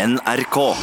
[0.00, 0.74] NRK.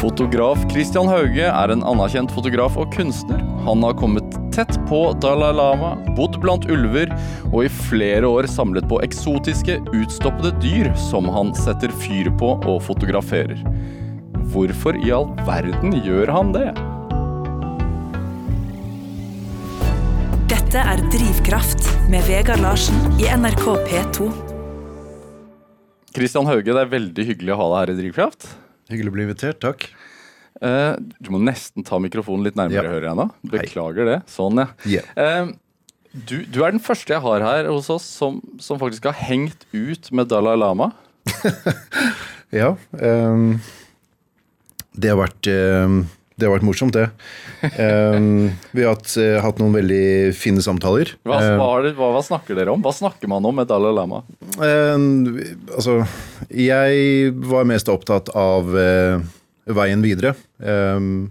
[0.00, 3.38] Fotograf Christian Hauge er en anerkjent fotograf og kunstner.
[3.62, 7.12] Han har kommet tett på Dalai Lama, bodd blant ulver
[7.52, 12.82] og i flere år samlet på eksotiske, utstoppede dyr som han setter fyr på og
[12.88, 13.62] fotograferer.
[14.50, 16.72] Hvorfor i all verden gjør han det?
[20.50, 24.47] Dette er Drivkraft med Vegard Larsen i NRK P2.
[26.18, 28.48] Christian Hauge, det er veldig hyggelig å ha deg her i Drivkraft.
[28.92, 29.88] Hyggelig å bli invitert, takk.
[30.58, 32.92] Uh, du må nesten ta mikrofonen litt nærmere, Ja.
[32.96, 33.26] hører jeg nå.
[33.52, 34.18] Beklager det.
[34.32, 34.68] Sånn, ja.
[34.88, 35.06] Yeah.
[35.14, 35.52] Uh,
[36.26, 39.66] du, du er den første jeg har her hos oss som, som faktisk har hengt
[39.76, 40.92] ut med Dalai Lama.
[42.50, 43.58] Ja, Um,
[44.96, 45.98] det har vært ehm,
[46.38, 47.08] det har vært morsomt, det.
[47.82, 51.10] Um, vi har hatt, eh, hatt noen veldig fine samtaler.
[51.26, 52.84] Hva, hva, hva, snakker dere om?
[52.84, 54.22] Hva snakker man om med Dalai Lama?
[54.54, 55.34] Um,
[55.74, 55.98] altså,
[56.46, 59.18] jeg var mest opptatt av uh,
[59.66, 60.36] veien videre.
[60.62, 61.26] Um,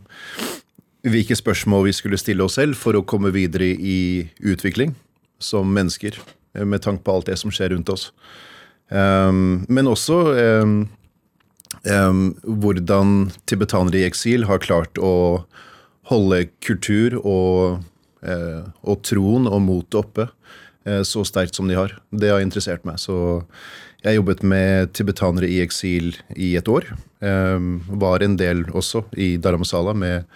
[1.07, 4.91] hvilke spørsmål vi skulle stille oss selv for å komme videre i utvikling
[5.39, 6.19] som mennesker,
[6.57, 8.09] eh, med tanke på alt det som skjer rundt oss.
[8.87, 10.15] Men også
[11.87, 15.45] hvordan tibetanere i eksil har klart å
[16.09, 17.83] holde kultur og,
[18.23, 20.27] eh, og troen og motet oppe
[20.87, 21.97] eh, så sterkt som de har.
[22.11, 22.99] Det har interessert meg.
[22.99, 23.41] Så
[24.03, 26.85] jeg jobbet med tibetanere i eksil i et år.
[27.19, 30.27] Var en del også i Dharamsala med,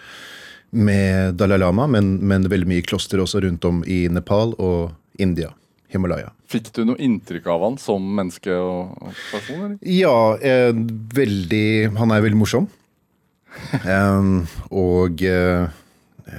[0.74, 4.90] med Dalai Lama, men, men veldig mye kloster også rundt om i Nepal og
[5.22, 5.52] India.
[5.92, 6.32] Himalaya.
[6.50, 8.94] Fikk du noe inntrykk av han som menneske og,
[9.30, 9.64] person?
[9.66, 9.76] Eller?
[9.86, 10.72] Ja, eh,
[11.16, 12.68] veldig Han er veldig morsom.
[13.84, 15.68] um, og eh,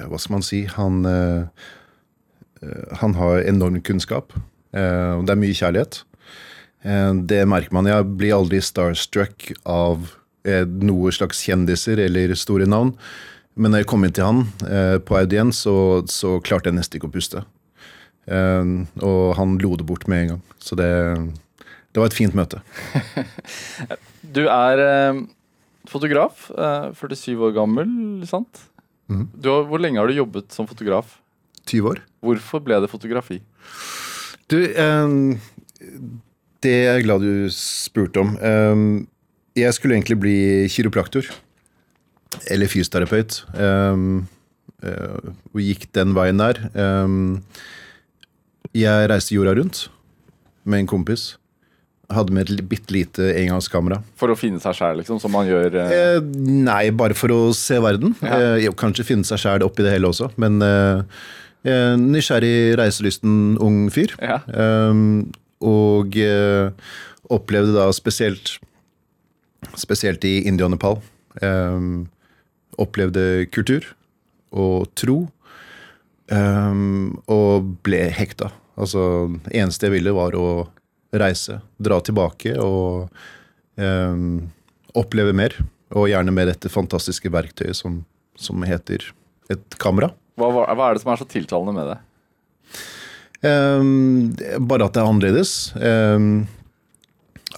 [0.10, 0.64] hva skal man si?
[0.78, 1.68] Han, eh,
[2.64, 4.34] eh, han har enorm kunnskap.
[4.74, 6.02] Eh, og det er mye kjærlighet.
[6.84, 7.90] Eh, det merker man.
[7.90, 12.90] Jeg blir aldri starstruck av noe slags kjendiser eller store navn.
[13.56, 15.76] Men når jeg kom inn til han eh, på audiens, så,
[16.10, 17.44] så klarte jeg nesten ikke å puste.
[18.28, 18.74] Eh,
[19.04, 20.44] og han lo det bort med en gang.
[20.64, 20.90] Så det,
[21.94, 22.64] det var et fint møte.
[24.34, 25.18] Du er eh,
[25.86, 27.90] fotograf, eh, 47 år gammel,
[28.26, 28.64] sant?
[29.12, 31.20] Du har, hvor lenge har du jobbet som fotograf?
[31.70, 32.00] 20 år.
[32.24, 33.38] Hvorfor ble det fotografi?
[34.50, 35.36] Du, ehm,
[36.64, 38.34] det er jeg glad du spurte om.
[38.42, 38.88] Ehm,
[39.60, 40.38] jeg skulle egentlig bli
[40.72, 41.30] kiropraktor.
[42.50, 43.44] Eller fysioterapeut.
[43.54, 46.60] Eh, og gikk den veien der.
[46.74, 47.44] Ehm,
[48.74, 49.88] jeg reiste jorda rundt
[50.66, 51.34] med en kompis.
[52.14, 54.02] Hadde med et bitte lite engangskamera.
[54.20, 57.40] For å finne seg sjæl, liksom, som man gjør eh, Eh, nei, bare for å
[57.58, 58.14] se verden.
[58.22, 58.58] Ja.
[58.60, 61.02] Eh, kanskje finne seg sjæl oppi det hele også, men eh,
[61.66, 64.14] eh, nysgjerrig, reiselysten ung fyr.
[64.22, 64.42] Ja.
[64.52, 65.32] Um,
[65.64, 66.70] og eh,
[67.34, 68.58] opplevde da spesielt
[69.80, 70.98] Spesielt i India og Nepal.
[72.84, 73.86] Opplevde kultur
[74.52, 75.16] og tro.
[76.28, 78.50] Og ble hekta.
[78.80, 79.04] Altså,
[79.54, 80.48] eneste jeg ville, var å
[81.14, 83.10] reise, dra tilbake og
[83.78, 84.40] um,
[84.98, 85.56] oppleve mer.
[85.94, 88.02] Og gjerne med dette fantastiske verktøyet som,
[88.40, 89.06] som heter
[89.54, 90.10] et kamera.
[90.40, 92.00] hva, hva er det som er så tiltalende med det?
[93.44, 95.54] Er bare at det er annerledes.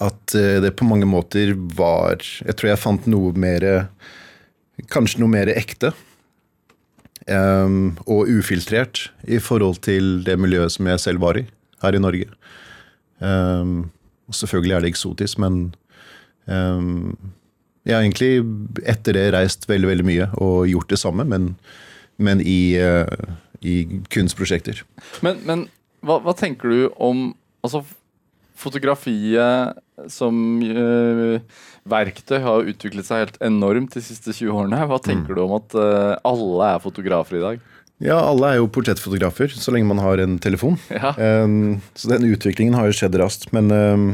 [0.02, 3.64] At eh, det på mange måter var Jeg tror jeg fant noe mer
[4.92, 5.94] Kanskje noe mer ekte.
[7.26, 11.46] Um, og ufiltrert i forhold til det miljøet som jeg selv var i
[11.82, 12.28] her i Norge.
[13.18, 13.90] Um,
[14.30, 15.74] selvfølgelig er det eksotisk, men
[16.46, 17.16] um,
[17.82, 21.56] jeg har egentlig etter det reist veldig veldig mye og gjort det samme, men,
[22.18, 24.84] men i, uh, i kunstprosjekter.
[25.26, 25.66] Men, men
[26.06, 27.32] hva, hva tenker du om
[27.66, 27.82] altså,
[28.56, 29.76] fotografiet
[30.12, 31.38] som uh,
[31.88, 34.82] verktøy har utviklet seg helt enormt de siste 20 årene.
[34.88, 37.66] Hva tenker du om at uh, alle er fotografer i dag?
[38.02, 40.76] Ja, alle er jo portrettfotografer, så lenge man har en telefon.
[40.92, 41.14] Ja.
[41.16, 43.48] Um, så den utviklingen har jo skjedd raskt.
[43.56, 44.08] Men um,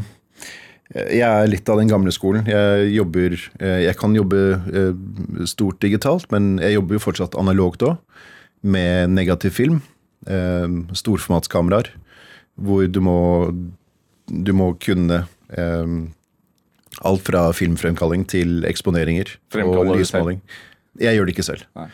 [0.93, 2.47] jeg er litt av den gamle skolen.
[2.47, 4.39] Jeg jobber Jeg kan jobbe
[5.49, 7.97] stort digitalt, men jeg jobber jo fortsatt analogt òg.
[8.63, 9.81] Med negativ film.
[10.95, 11.89] Storformatskameraer.
[12.61, 13.17] Hvor du må
[14.29, 15.25] Du må kunne
[15.59, 16.13] um,
[17.03, 19.99] alt fra filmfremkalling til eksponeringer og lysmåling.
[19.99, 20.43] lysmaling.
[21.01, 21.65] Jeg gjør det ikke selv.
[21.79, 21.89] Nei.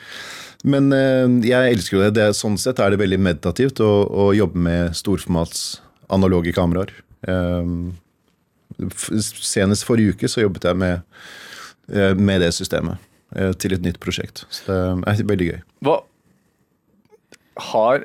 [0.69, 2.15] Men eh, jeg elsker jo det.
[2.19, 2.29] det.
[2.35, 5.81] Sånn sett er det veldig meditativt å, å jobbe med storformats
[6.11, 6.91] analoge kameraer.
[8.89, 11.07] F- senest forrige uke så jobbet jeg med,
[11.95, 12.99] eh, med det systemet
[13.37, 14.45] eh, til et nytt prosjekt.
[14.51, 14.79] Så det
[15.15, 15.61] er veldig gøy.
[15.87, 15.97] Hva
[17.71, 18.05] har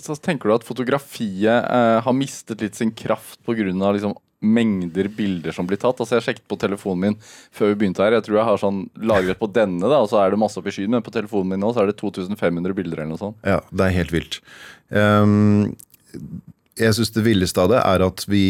[0.00, 3.64] så tenker du at fotografiet eh, har mistet litt sin kraft pga.
[3.64, 4.14] Liksom,
[4.44, 6.00] mengder bilder som blir tatt.
[6.00, 7.18] Altså Jeg sjekket på telefonen min
[7.54, 8.16] før vi begynte her.
[8.18, 10.68] Jeg tror jeg har sånn lagret på denne, da, og så er det masse opp
[10.68, 10.92] i skyen.
[10.94, 13.38] Men på telefonen min nå så er det 2500 bilder eller noe sånt.
[13.46, 14.40] Ja, det er helt vilt.
[14.90, 15.72] Um,
[16.80, 18.44] jeg syns det villeste av det er at vi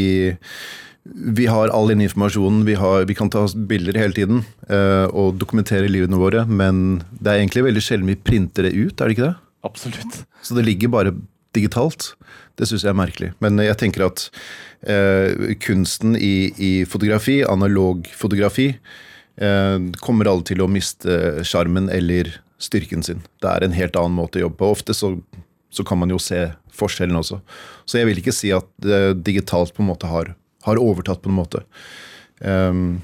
[1.04, 4.38] vi har all den informasjonen, vi, har, vi kan ta bilder hele tiden
[4.70, 8.96] uh, og dokumentere livene våre, men det er egentlig veldig sjelden vi printer det ut,
[8.96, 9.34] er det ikke det?
[9.64, 10.24] Absolutt.
[10.44, 11.14] Så det ligger bare
[11.56, 12.12] digitalt.
[12.58, 13.32] Det syns jeg er merkelig.
[13.44, 14.26] Men jeg tenker at
[14.82, 18.74] eh, kunsten i, i, fotografi, analog fotografi,
[19.40, 23.24] eh, kommer alle til å miste sjarmen eller styrken sin.
[23.42, 24.72] Det er en helt annen måte å jobbe på.
[24.76, 25.14] Ofte så,
[25.72, 27.40] så kan man jo se forskjellen også.
[27.86, 28.68] Så jeg vil ikke si at
[29.24, 30.34] digitalt på en måte har
[30.64, 31.62] har overtatt på en måte.
[32.40, 33.02] Um,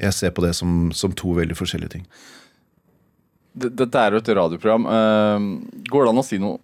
[0.00, 2.06] jeg ser på det som, som, to veldig forskjellige ting.
[3.52, 4.86] Dette er jo et radioprogram.
[4.88, 6.60] Uh, går det an å si noe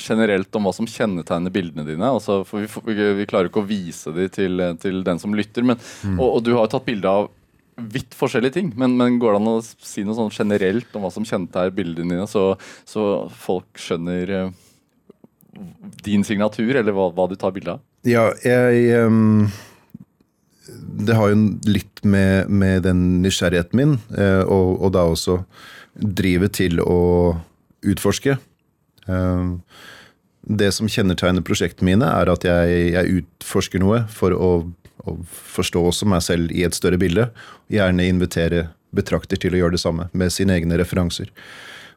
[0.00, 2.08] generelt om hva som kjennetegner bildene dine?
[2.08, 5.66] Altså, for vi, vi, klarer ikke å vise dem til, til den som lytter.
[5.68, 6.18] Men, mm.
[6.18, 7.28] og, og, du har jo tatt bilde av
[7.92, 8.72] vidt forskjellige ting.
[8.78, 12.16] Men, men, går det an å si noe sånn generelt om hva som kjennetegner bildene
[12.16, 12.52] dine, så,
[12.88, 14.54] så folk skjønner uh,
[16.04, 17.84] din signatur, eller hva, hva du tar bilde av?
[18.08, 19.46] Ja, jeg um,
[21.04, 25.42] Det har jo litt med, med den nysgjerrigheten min, uh, og, og, da også
[25.94, 27.00] drivet til å
[27.82, 28.38] utforske.
[29.08, 29.58] Uh,
[30.42, 34.52] det som kjennetegner prosjektene mine, er at jeg, jeg utforsker noe for å,
[35.06, 35.16] å,
[35.54, 37.28] forstå også meg selv i et større bilde.
[37.72, 41.30] Gjerne invitere betrakter til å gjøre det samme, med sine egne referanser.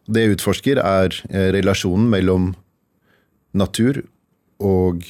[0.06, 2.52] Det jeg utforsker, er eh, relasjonen mellom
[3.58, 4.04] natur
[4.62, 5.02] og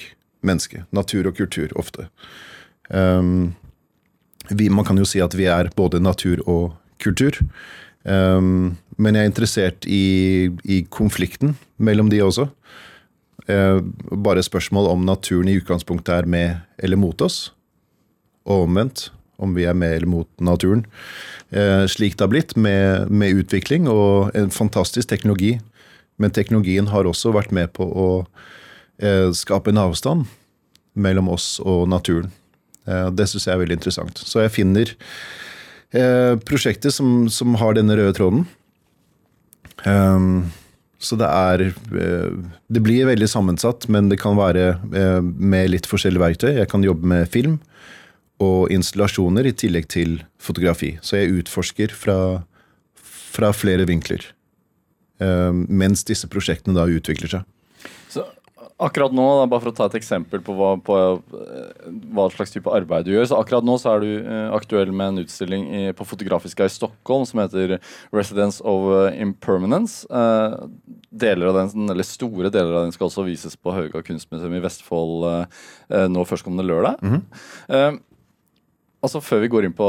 [0.45, 0.85] menneske.
[0.95, 2.07] Natur og kultur, ofte.
[2.87, 3.55] Um,
[4.49, 7.41] vi, man kan jo si at vi er både natur og kultur.
[8.05, 12.47] Um, men jeg er interessert i, i, konflikten mellom de også.
[13.49, 13.81] Uh,
[14.11, 17.49] bare spørsmål om naturen i utgangspunktet er med eller mot oss.
[18.45, 19.09] Og omvendt,
[19.41, 20.85] om vi er med eller mot naturen.
[21.49, 25.57] Uh, slik det har blitt, med, med utvikling og en fantastisk teknologi.
[26.21, 30.29] Men teknologien har også vært med på å uh, skape en avstand
[30.95, 32.31] mellom oss og naturen.
[32.85, 34.19] Det syns jeg er veldig interessant.
[34.21, 34.91] Så jeg finner
[35.93, 38.45] eh, prosjekter som, som har denne røde tråden.
[40.97, 41.61] Så det er
[42.73, 44.79] Det blir veldig sammensatt, men det kan være
[45.21, 46.53] med litt forskjellige verktøy.
[46.55, 47.59] Jeg kan jobbe med film
[48.41, 50.95] og installasjoner i tillegg til fotografi.
[51.05, 52.17] Så jeg utforsker fra,
[53.35, 54.25] fra flere vinkler.
[55.21, 57.45] Mens disse prosjektene da utvikler seg.
[58.75, 62.51] Akkurat nå, da, bare for å ta et eksempel på hva, på eh, hva, slags
[62.51, 63.27] type arbeid du gjør.
[63.29, 66.73] så Akkurat nå så er du eh, aktuell med en utstilling i, på Fotografiska i
[66.73, 67.77] Stockholm som heter
[68.11, 70.03] 'Residence of eh, Impermanence'.
[70.11, 70.57] Eh,
[71.07, 74.59] deler av den, eller Store deler av den skal også vises på Hauga kunstmuseum i
[74.65, 76.99] Vestfold eh, nå førstkommende lørdag.
[76.99, 77.99] Mm -hmm.
[79.01, 79.87] altså Før vi går inn på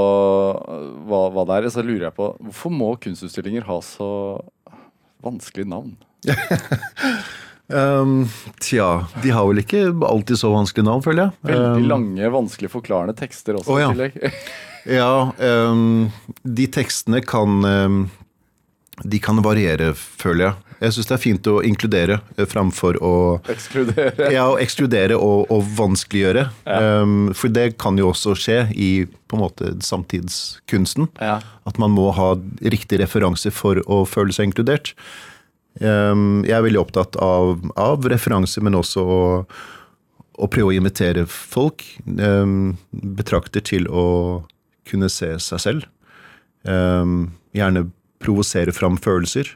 [1.08, 4.38] hva, hva det er, så lurer jeg på hvorfor må kunstutstillinger ha så
[5.22, 5.96] vanskelig navn?
[7.68, 8.28] Um,
[8.62, 11.38] tja, de har vel ikke alltid så vanskelig navn, føler jeg.
[11.50, 13.72] Veldig um, lange, vanskelig forklarende tekster også.
[13.74, 13.90] Oh, ja.
[13.90, 14.38] i tillegg.
[14.98, 15.10] ja,
[15.70, 16.06] um,
[16.42, 17.66] de tekstene kan
[19.02, 20.62] De kan variere, føler jeg.
[20.76, 23.12] Jeg syns det er fint å inkludere eh, framfor å
[23.48, 24.28] Ekskludere.
[24.34, 26.42] Ja, å ekskludere og, og vanskeliggjøre.
[26.68, 27.04] Ja.
[27.36, 28.90] for det kan jo også skje i
[29.26, 31.08] på en måte samtidskunsten.
[31.16, 31.38] Ja.
[31.68, 34.92] At man må ha riktig referanse for å føle seg inkludert.
[35.80, 41.26] Ehm, jeg er veldig opptatt av, av referanser, men også å, å, prøve å invitere
[41.30, 41.84] folk,
[42.16, 42.76] ehm,
[43.16, 44.06] betrakter, til å
[44.88, 45.86] kunne se seg selv.
[46.68, 47.88] Ehm, gjerne
[48.22, 49.54] provosere fram følelser.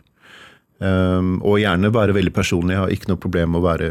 [0.80, 2.72] Og gjerne være veldig personlig.
[2.72, 3.88] Jeg har ikke noe problem med å være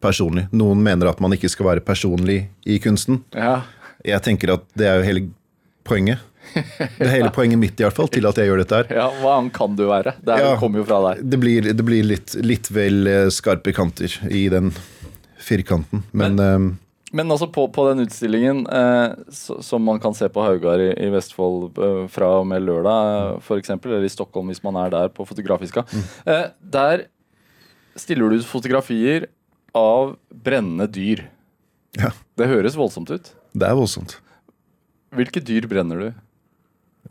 [0.00, 0.46] personlig.
[0.56, 3.18] Noen mener at man ikke skal være personlig i kunsten.
[3.36, 3.58] Ja.
[4.04, 5.26] Jeg tenker at det er jo hele
[5.84, 6.22] poenget.
[6.98, 8.94] Det er hele poenget mitt i hvert fall, til at jeg gjør dette her.
[9.00, 10.16] Ja, Hva annet kan du være?
[10.24, 11.24] Det ja, kommer jo fra deg.
[11.32, 14.72] Det blir, det blir litt, litt, vel eh, skarpe kanter i den
[15.44, 16.04] firkanten.
[16.12, 16.72] Men, men, um,
[17.14, 19.12] men altså på, på, den utstillingen eh,
[19.62, 23.70] som man kan se på Haugar i, i Vestfold eh, fra og med lørdag, f.eks.,
[23.76, 26.08] eller i Stockholm hvis man er der på Fotografiska, mm.
[26.32, 27.06] eh, der
[27.94, 29.28] stiller du ut fotografier
[29.78, 31.28] av brennende dyr.
[32.00, 32.10] Ja.
[32.34, 33.30] Det høres voldsomt ut.
[33.54, 34.16] Det er voldsomt.
[35.14, 36.08] Hvilke dyr brenner du?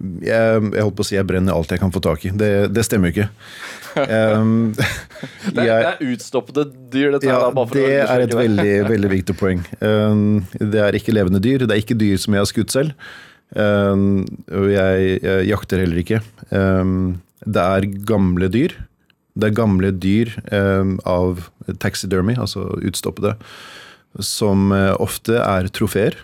[0.02, 2.32] Jeg, jeg, holdt på å si jeg brenner alt jeg kan få tak i.
[2.36, 3.28] Det, det stemmer jo ikke.
[3.94, 4.72] Um,
[5.56, 7.60] det, jeg, det, er utstoppede dyr, dette ja, her.
[7.76, 9.62] det er et veldig, veldig viktig poeng.
[9.80, 11.68] Um, det er ikke levende dyr.
[11.68, 13.14] Det er ikke dyr som jeg har skutt selv.
[13.54, 16.24] Um, og jeg, jeg, jakter heller ikke.
[16.50, 18.76] det er gamle dyr.
[19.34, 20.34] Det er gamle dyr
[21.10, 21.48] av
[21.82, 23.34] taxidermy, altså utstoppede,
[24.22, 26.18] som eh, ofte er trofeer.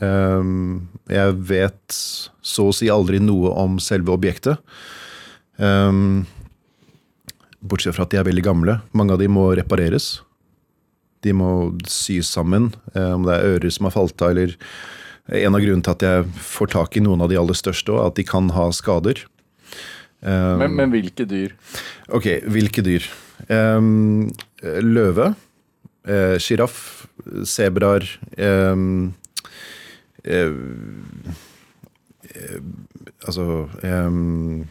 [0.00, 1.96] Um, jeg vet
[2.40, 4.60] så å si aldri noe om selve objektet.
[5.60, 6.24] Um,
[7.60, 8.78] bortsett fra at de er veldig gamle.
[8.96, 10.18] Mange av de må repareres.
[11.24, 14.54] De må sys sammen, eh, om det er ører som har falt av, eller
[15.28, 18.08] en av grunnene til at jeg får tak i noen av de aller største, er
[18.08, 19.20] at de kan ha skader.
[20.24, 21.52] Um, Men, men hvilke dyr?
[22.08, 23.04] Ok, hvilke dyr?
[24.80, 25.34] Løve,
[26.08, 27.06] eh, sjiraff,
[27.44, 29.19] sebraer um, eh, eh,
[33.26, 34.66] Altså um,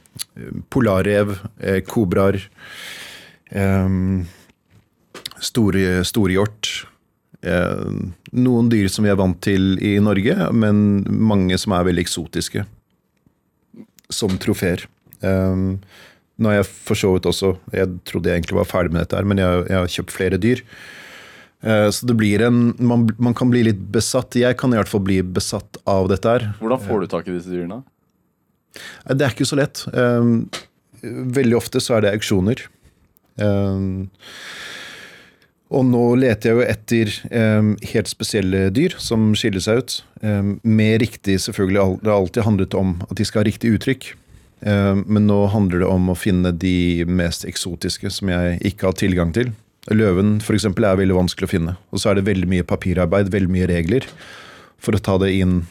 [0.72, 2.42] Polarrev, eh, kobraer
[3.54, 4.26] um,
[5.40, 6.70] Store, storhjort.
[7.40, 7.84] Eh,
[8.36, 12.66] noen dyr som vi er vant til i Norge, men mange som er veldig eksotiske.
[14.12, 14.84] Som trofeer.
[15.24, 15.64] Eh,
[16.40, 19.16] nå har jeg for så vidt også Jeg trodde jeg egentlig var ferdig med dette,
[19.16, 20.64] her, men jeg, jeg har kjøpt flere dyr.
[21.64, 24.38] Eh, så det blir en man, man, kan bli litt besatt.
[24.40, 26.48] Jeg kan i hvert fall bli besatt av dette her.
[26.62, 27.82] Hvordan får du tak i disse dyrene?
[29.06, 29.84] Eh, det er ikke så lett.
[29.94, 30.48] Um,
[31.04, 32.68] veldig ofte så er det auksjoner.
[35.70, 37.12] Og nå leter jeg jo etter
[37.94, 39.94] helt spesielle dyr som skiller seg ut.
[40.68, 44.10] Med riktig, selvfølgelig, Det har alltid handlet om at de skal ha riktig uttrykk.
[44.60, 49.32] Men nå handler det om å finne de mest eksotiske som jeg ikke har tilgang
[49.32, 49.54] til.
[49.90, 50.68] Løven f.eks.
[50.70, 51.78] er veldig vanskelig å finne.
[51.90, 54.06] Og så er det veldig mye papirarbeid, veldig mye regler,
[54.80, 55.64] for å ta det inn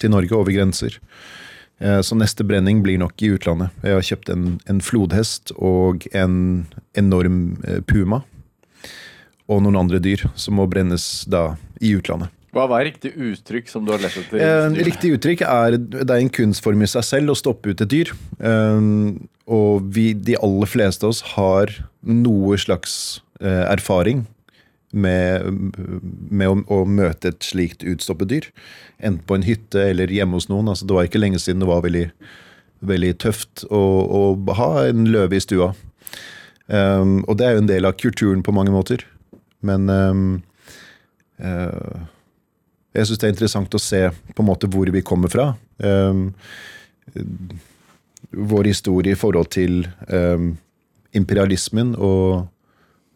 [0.00, 0.98] til Norge over grenser.
[1.80, 3.72] Eh, så neste brenning blir nok i utlandet.
[3.84, 6.66] Jeg har kjøpt en, en flodhest og en
[6.98, 8.22] enorm eh, puma
[9.50, 12.30] og noen andre dyr som må brennes da i utlandet.
[12.50, 14.40] Hva er riktig uttrykk som du har lett etter?
[14.42, 17.92] Eh, riktig uttrykk er det er en kunstform i seg selv å stoppe ut et
[17.92, 18.10] dyr.
[18.42, 18.88] Eh,
[19.50, 21.72] og vi, de aller fleste av oss har
[22.06, 22.94] noe slags
[23.42, 24.24] eh, erfaring
[24.90, 25.46] med,
[26.30, 28.50] med å, å, møte et slikt utstoppet dyr.
[28.98, 30.70] Enten på en hytte eller hjemme hos noen.
[30.72, 32.08] Altså, det var ikke lenge siden det var veldig,
[32.90, 34.22] veldig tøft å, å,
[34.58, 35.72] ha en løve i stua.
[36.70, 39.06] Um, og det er jo en del av kulturen på mange måter.
[39.66, 40.26] Men um,
[41.42, 42.02] uh,
[42.96, 45.52] jeg syns det er interessant å se på en måte hvor vi kommer fra.
[45.78, 46.30] Um,
[48.30, 50.52] vår historie i forhold til um,
[51.16, 52.46] imperialismen og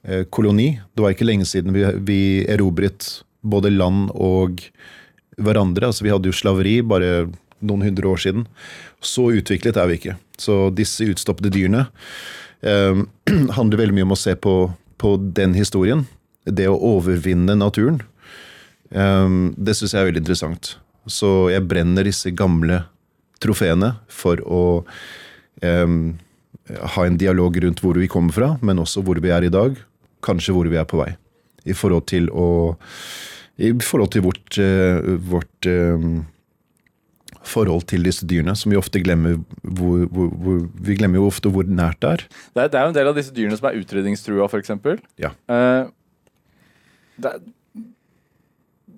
[0.07, 0.75] uh, koloni.
[0.95, 4.63] Det var ikke lenge siden vi, vi, erobret både land og
[5.37, 5.91] hverandre.
[5.91, 7.27] Altså, vi hadde jo slaveri bare
[7.65, 8.47] noen hundre år siden.
[9.05, 10.19] Så utviklet er vi ikke.
[10.39, 11.89] Så disse utstoppede dyrene
[12.63, 13.09] um,
[13.59, 14.59] handler veldig mye om å se på,
[15.03, 16.07] på den historien
[16.45, 18.03] det å overvinne naturen,
[18.95, 20.77] det syns jeg er veldig interessant.
[21.11, 22.85] Så jeg brenner disse gamle
[23.43, 24.63] trofeene for å
[25.61, 26.15] um,
[26.95, 29.77] ha en dialog rundt hvor vi kommer fra, men også hvor vi er i dag.
[30.25, 31.11] Kanskje hvor vi er på vei.
[31.65, 32.47] I forhold til å
[33.57, 36.25] I forhold til vårt, uh, vårt um,
[37.45, 41.53] forhold til disse dyrene, som vi ofte glemmer hvor, hvor, hvor, Vi glemmer jo ofte
[41.53, 42.25] hvor nært det er.
[42.55, 44.73] Det er, det er jo en del av disse dyrene som er utrydningstrua, f.eks.
[45.21, 45.35] Ja.
[45.51, 45.93] Uh,
[47.21, 47.37] det,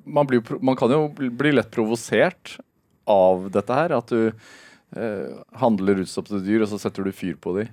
[0.07, 2.57] man, blir, man, kan jo bli lett provosert
[3.07, 3.95] av dette her.
[3.97, 7.73] At du eh, handler utstoppede dyr, og så setter du fyr på dem.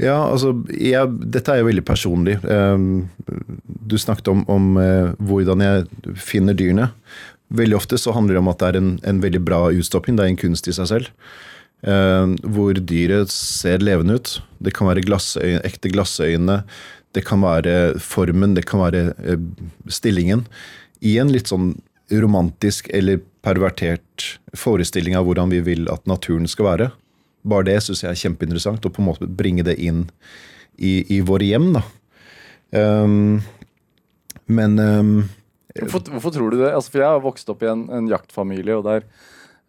[0.00, 2.38] Ja, altså jeg, Dette er jo veldig personlig.
[2.44, 3.08] Um,
[3.66, 6.90] du snakket om, om uh, hvordan jeg finner dyrene.
[7.54, 10.18] Veldig ofte så handler det om at det er en, en veldig bra utstopping.
[10.18, 11.12] Det er en kunst i seg selv.
[11.84, 14.38] Uh, hvor dyret ser levende ut.
[14.64, 16.62] Det kan være glassøyne, ekte glassøyne.
[17.14, 19.42] Det kan være formen, det kan være eh,
[19.86, 20.44] stillingen.
[21.04, 21.74] I en litt sånn
[22.12, 26.90] romantisk eller pervertert forestilling av hvordan vi vil at naturen skal være.
[27.44, 30.06] Bare det syns jeg er kjempeinteressant, å på en måte bringe det inn
[30.76, 31.72] i, i våre hjem.
[31.76, 31.84] da.
[32.74, 33.42] Um,
[34.50, 35.12] men um,
[35.76, 36.72] hvorfor, hvorfor, tror du det?
[36.72, 39.04] Altså, for Jeg har vokst opp i en, en jaktfamilie, og der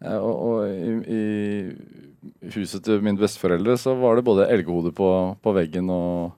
[0.02, 5.10] eh, og, og i, i, huset til mine besteforeldre så var det både elghode på,
[5.42, 6.32] på veggen og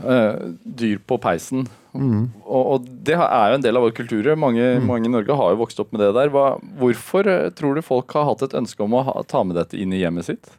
[0.00, 1.66] Uh, dyr på peisen.
[1.94, 2.30] Mm.
[2.44, 4.28] Og, og, det er jo en del av vår kultur.
[4.38, 4.86] Mange, mm.
[4.86, 6.32] mange, i Norge har jo vokst opp med det der.
[6.34, 9.58] Hva, hvorfor uh, tror du folk har hatt et ønske om å ha, ta med
[9.58, 10.52] dette inn i hjemmet sitt?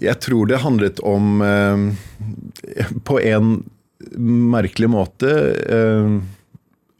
[0.00, 1.82] Jeg tror det handlet om eh,
[3.04, 3.58] På en
[4.16, 5.28] merkelig måte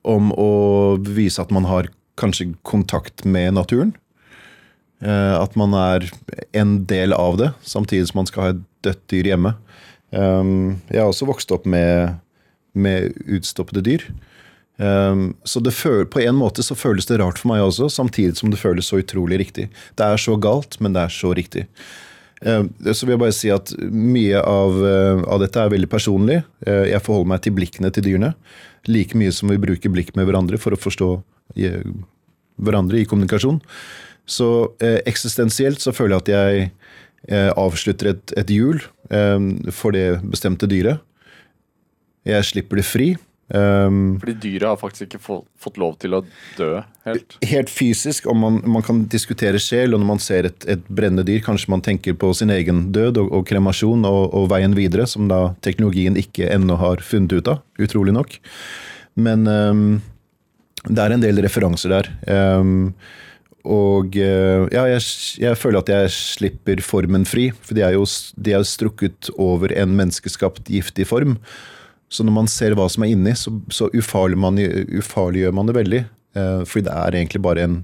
[0.07, 0.53] om å
[1.01, 1.89] vise at man har
[2.21, 3.91] kanskje kontakt med naturen.
[5.03, 6.07] at man er
[6.53, 9.55] en del av det, samtidig som man skal ha et dødt dyr hjemme.
[10.13, 12.19] Um, jeg har også vokst opp med,
[12.73, 14.07] med utstoppede dyr.
[14.77, 18.51] Um, så føl, på en måte så føles det rart for meg også, samtidig som
[18.51, 19.69] det føles så utrolig riktig.
[19.99, 21.69] Det er så galt, men det er så riktig.
[22.43, 26.41] Um, så vil jeg bare si at mye av, uh, av dette er veldig personlig.
[26.67, 28.35] Uh, jeg forholder meg til blikkene til dyrene.
[28.87, 31.11] like mye som vi bruker blikk med hverandre for å forstå
[31.57, 31.85] eh,
[32.63, 33.61] hverandre i kommunikasjon.
[34.27, 34.49] Så
[34.83, 36.69] eh, eksistensielt så føler jeg at jeg
[37.29, 41.03] eh, avslutter et, hjul eh, for det bestemte dyret.
[42.29, 43.13] Jeg slipper det fri.
[43.53, 46.23] Um, Fordi dyret har faktisk ikke få, fått lov til å
[46.57, 46.71] dø
[47.05, 47.35] helt.
[47.45, 51.27] helt fysisk, og man, man kan diskutere sjel, og når man ser et, et brennende
[51.29, 55.05] dyr, kanskje man tenker på sin egen død og, og kremasjon og, og, veien videre,
[55.11, 58.39] som da teknologien ikke ennå har funnet ut av, utrolig nok.
[59.21, 59.85] Men um,
[60.89, 62.09] det er en del referanser der.
[62.25, 62.95] Um,
[63.69, 65.05] og uh, ja, jeg,
[65.45, 68.09] jeg, føler at jeg slipper formen fri, for de er jo,
[68.41, 71.37] de er strukket over en menneskeskapt giftig form.
[72.13, 74.61] Så når man ser hva som er inni, så, så ufarlig man,
[74.93, 76.03] ufarliggjør man det veldig.
[76.37, 77.79] Eh, fordi det er egentlig bare en,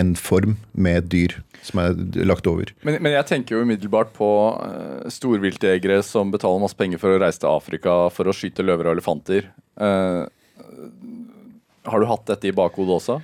[0.00, 1.96] en, form med et dyr som er
[2.28, 2.72] lagt over.
[2.84, 7.20] Men, men jeg tenker jo umiddelbart på uh, storviltjegere som betaler masse penger for å
[7.20, 9.50] reise til Afrika for å skyte løver og elefanter.
[9.80, 10.24] Uh,
[11.88, 13.20] har du hatt dette i bakhodet også?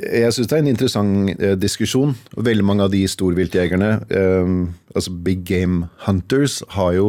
[0.00, 2.14] Jeg syns det er en interessant eh, diskusjon.
[2.34, 4.54] Veldig mange av de storviltjegerne, eh,
[4.94, 7.08] altså big game hunters, har jo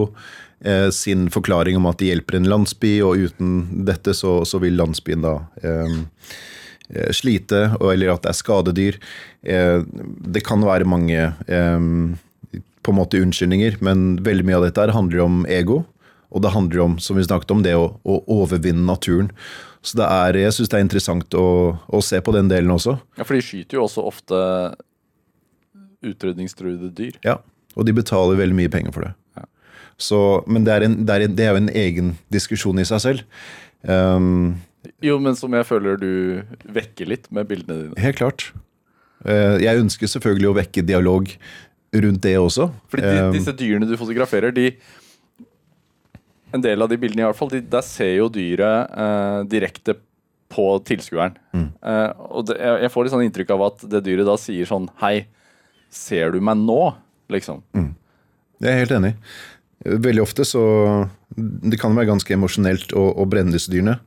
[0.63, 4.77] eh, sin forklaring om at de hjelper en landsby, og uten dette så, så vil
[4.79, 5.97] landsbyen da eh,
[6.95, 8.99] eh slite, eller at det er skadedyr.
[9.43, 9.81] Eh,
[10.35, 11.89] det kan være mange eh,
[12.85, 15.83] på en måte unnskyldninger, men veldig mye av dette handler om ego.
[16.35, 19.31] Og det handler om som vi snakket om, det å, å overvinne naturen.
[19.85, 21.47] Så det er, jeg syns det er interessant å,
[21.85, 22.97] å, se på den delen også.
[23.19, 24.39] Ja, For de skyter jo også ofte
[26.05, 27.19] utrydningstruede dyr.
[27.25, 27.37] Ja,
[27.75, 29.13] og de betaler veldig mye penger for det.
[30.01, 32.87] Så, men det er, en, det, er en, det er, jo en egen diskusjon i
[32.87, 33.43] seg selv.
[33.87, 34.57] Um,
[35.03, 36.11] jo, men som jeg føler du
[36.75, 38.01] vekker litt med bildene dine.
[38.03, 38.49] Helt klart.
[39.23, 41.31] Uh, jeg ønsker selvfølgelig å vekke dialog
[41.95, 42.69] rundt det også.
[42.91, 44.73] Fordi de, um, disse dyrene du fotograferer, de
[46.53, 49.97] En del av de bildene, i hvert fall, de, der ser jo dyret uh, direkte
[50.53, 51.33] på tilskueren.
[51.51, 51.65] Mm.
[51.83, 54.69] Uh, og det, jeg, jeg, får litt sånn inntrykk av at det dyret da sier
[54.69, 55.25] sånn Hei,
[55.91, 56.93] ser du meg nå?
[57.33, 57.59] Liksom.
[57.75, 57.89] Mm.
[58.63, 59.11] Jeg er helt enig.
[59.83, 60.63] Veldig ofte så
[61.35, 63.97] Det kan være ganske emosjonelt å, å brenne disse dyrene.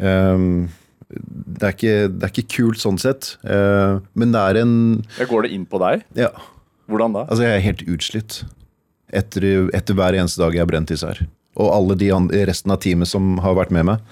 [0.00, 0.68] Um,
[1.10, 4.72] det, er ikke, det er, ikke, kult sånn sett, uh, men det er en
[5.28, 6.06] Går det inn på deg?
[6.18, 6.30] Ja.
[6.90, 7.26] Hvordan da?
[7.28, 8.38] Altså, jeg er helt utslitt
[9.14, 9.44] etter,
[9.76, 11.20] etter hver eneste dag jeg har brent disse her.
[11.60, 14.08] Og alle de andre, resten av teamet som har vært med meg,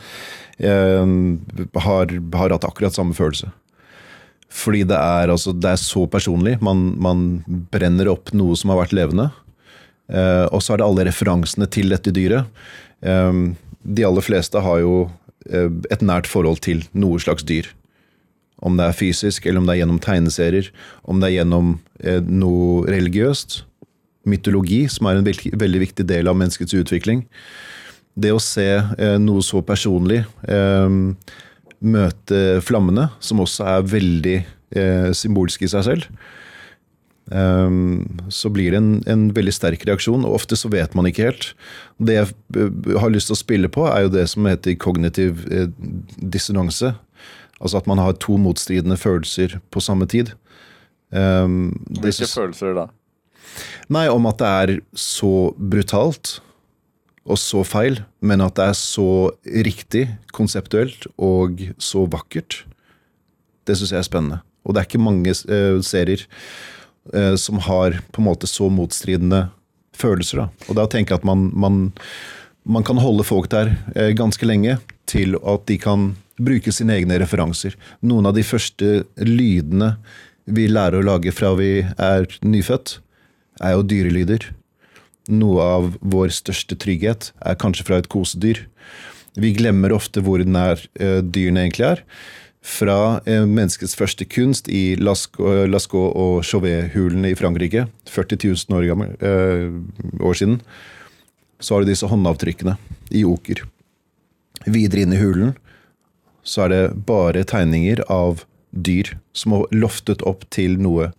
[0.63, 3.51] uh, har, har, hatt akkurat samme følelse.
[4.49, 6.57] Fordi det er, altså, det er så personlig.
[6.65, 7.27] Man, man
[7.73, 9.29] brenner opp noe som har vært levende.
[10.09, 12.49] Uh, og så er det alle referansene til dette dyret.
[13.05, 17.69] Um, de aller fleste har jo uh, et nært forhold til noe slags dyr.
[18.65, 20.71] Om det er fysisk, eller om det er gjennom tegneserier,
[21.05, 23.63] om det er gjennom uh, noe religiøst.
[24.29, 27.23] Mytologi, som er en veldig, viktig del av menneskets utvikling.
[28.19, 28.67] Det å se
[29.23, 30.19] noe så personlig,
[31.79, 34.35] møte flammene, som også er veldig
[35.17, 36.25] symbolsk i seg selv, Ehm,
[37.29, 41.51] så blir det en, en, veldig sterk reaksjon, og ofte så vet man ikke helt.
[42.01, 45.45] Det jeg eh, har lyst til å spille på, er jo det som heter kognitiv
[45.53, 45.69] eh,
[46.17, 46.95] dissonanse.
[47.59, 50.33] Altså at man har to motstridende følelser på samme tid.
[51.11, 52.87] Um, Hvilke følelser da?
[53.93, 56.39] Nei, om at det er så brutalt
[57.29, 59.09] og så feil, men at det er så
[59.67, 62.63] riktig konseptuelt og så vakkert.
[63.69, 64.41] Det syns jeg er spennende.
[64.65, 66.78] Og det er ikke mange uh, serier Eh,
[67.41, 69.47] som har på en måte så motstridende
[69.99, 70.45] følelser.
[70.45, 70.69] Da.
[70.69, 71.81] Og da tenker jeg at man, man,
[72.69, 77.19] man kan holde folk der eh, ganske lenge til at de kan bruke sine egne
[77.23, 77.75] referanser.
[78.07, 79.97] Noen av de første lydene
[80.49, 82.99] vi lærer å lage fra vi er nyfødt,
[83.65, 84.47] er jo dyrelyder.
[85.35, 88.63] Noe av vår største trygghet er kanskje fra et kosedyr.
[89.39, 92.05] Vi glemmer ofte hvor nær eh, dyrene egentlig er
[92.65, 99.15] fra eh, menneskets første kunst i Lascaux og Chauvet-hulene i Frankrike, 40 000 år, gammel,
[99.23, 100.61] eh, år siden,
[101.61, 102.77] så har du disse håndavtrykkene
[103.15, 103.65] i oker.
[104.67, 105.55] Videre inn i hulen
[106.49, 111.11] så er det bare tegninger av dyr som har loftet opp til noe,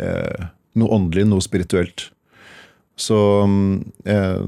[0.00, 2.08] eh, noe åndelig, noe spirituelt.
[3.00, 3.18] Så
[4.04, 4.44] eh,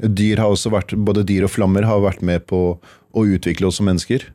[0.00, 3.80] dyr har også vært, både dyr og flammer har vært med på å utvikle oss
[3.80, 4.28] som mennesker.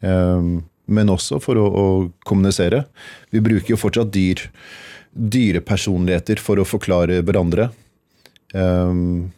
[0.00, 1.86] Ehm, men også for å, å,
[2.28, 2.84] kommunisere.
[3.34, 4.46] Vi bruker jo fortsatt dyr,
[5.12, 7.68] dyrepersonligheter for å forklare hverandre.
[8.56, 9.28] Um,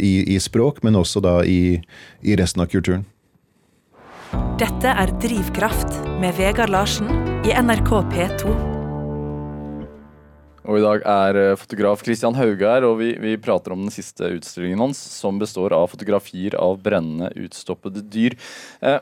[0.00, 1.76] i, i, språk, men også da i,
[2.24, 3.04] i, resten av kulturen.
[4.58, 7.10] Dette er Drivkraft med Vegard Larsen
[7.46, 8.54] i NRK P2.
[10.62, 13.94] Og i dag er eh, fotograf Christian Hauge her, og vi, vi prater om den
[13.94, 18.36] siste utstillingen hans, som består av fotografier av brennende, utstoppede dyr.
[18.80, 19.00] Eh,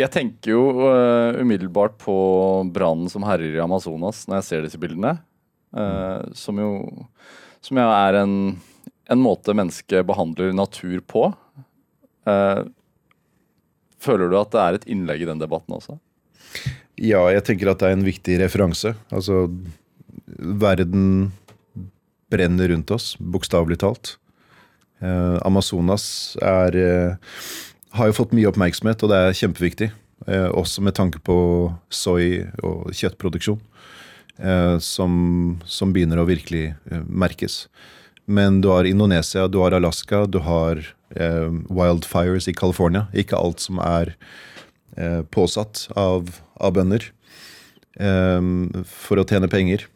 [0.00, 2.14] jeg tenker jo uh, umiddelbart på
[2.72, 5.18] brannen som herjer i Amazonas når jeg ser disse bildene.
[5.72, 6.70] Uh, som jo
[7.62, 8.36] som jo er en,
[9.12, 11.28] en måte mennesket behandler natur på.
[12.26, 12.64] Uh,
[14.02, 15.98] føler du at det er et innlegg i den debatten også?
[16.98, 18.96] Ja, jeg tenker at det er en viktig referanse.
[19.14, 19.46] Altså,
[20.36, 21.30] verden
[22.32, 24.16] brenner rundt oss, bokstavelig talt.
[25.02, 26.04] Amazonas
[26.46, 26.76] er
[27.96, 29.90] har jo fått mye oppmerksomhet, og det er kjempeviktig.
[30.26, 31.36] Eh, også med tanke på
[31.90, 33.58] soy- og kjøttproduksjon,
[34.38, 35.14] eh, som,
[35.66, 37.66] som, begynner å virkelig eh, merkes.
[38.26, 40.78] Men du har Indonesia, du har Alaska, du har
[41.16, 43.08] eh, wildfires i California.
[43.12, 44.14] Ikke alt som er
[44.96, 46.30] eh, påsatt av,
[46.62, 47.08] av bønder
[47.98, 48.40] eh,
[48.86, 49.88] for å tjene penger.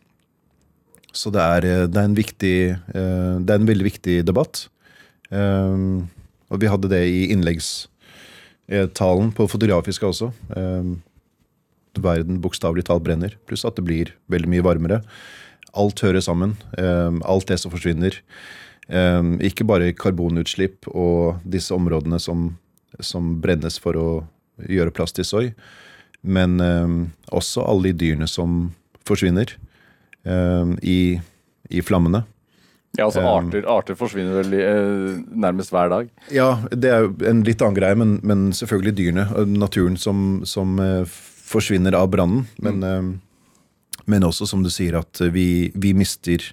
[1.17, 2.57] Så det er, det er, en, viktig,
[2.93, 4.67] det er en veldig viktig debatt.
[5.31, 6.11] Um,
[6.51, 10.31] og vi hadde det i innleggstalen på Fotografiska også.
[10.55, 11.01] Um,
[11.97, 15.01] verden bokstavelig talt brenner, pluss at det blir veldig mye varmere.
[15.77, 16.57] Alt hører sammen.
[16.79, 18.21] Um, alt det som forsvinner.
[18.87, 22.53] Um, ikke bare karbonutslipp og disse områdene som,
[23.01, 24.09] som, brennes for å
[24.63, 25.51] gjøre plass til soy,
[26.27, 26.57] men
[27.29, 28.73] også alle de dyrene som
[29.07, 29.53] forsvinner
[30.83, 31.21] i,
[31.71, 32.23] i flammene.
[32.97, 36.11] Ja, altså arter, arter forsvinner vel eh, nærmest hver dag?
[36.33, 39.27] Ja, det er jo en litt annen greie, men, men selvfølgelig dyrene.
[39.53, 41.03] Naturen som, som eh,
[41.47, 42.47] forsvinner av brannen.
[42.57, 43.13] Men, mm.
[43.13, 46.53] Eh, men, også, som du sier, at vi, vi mister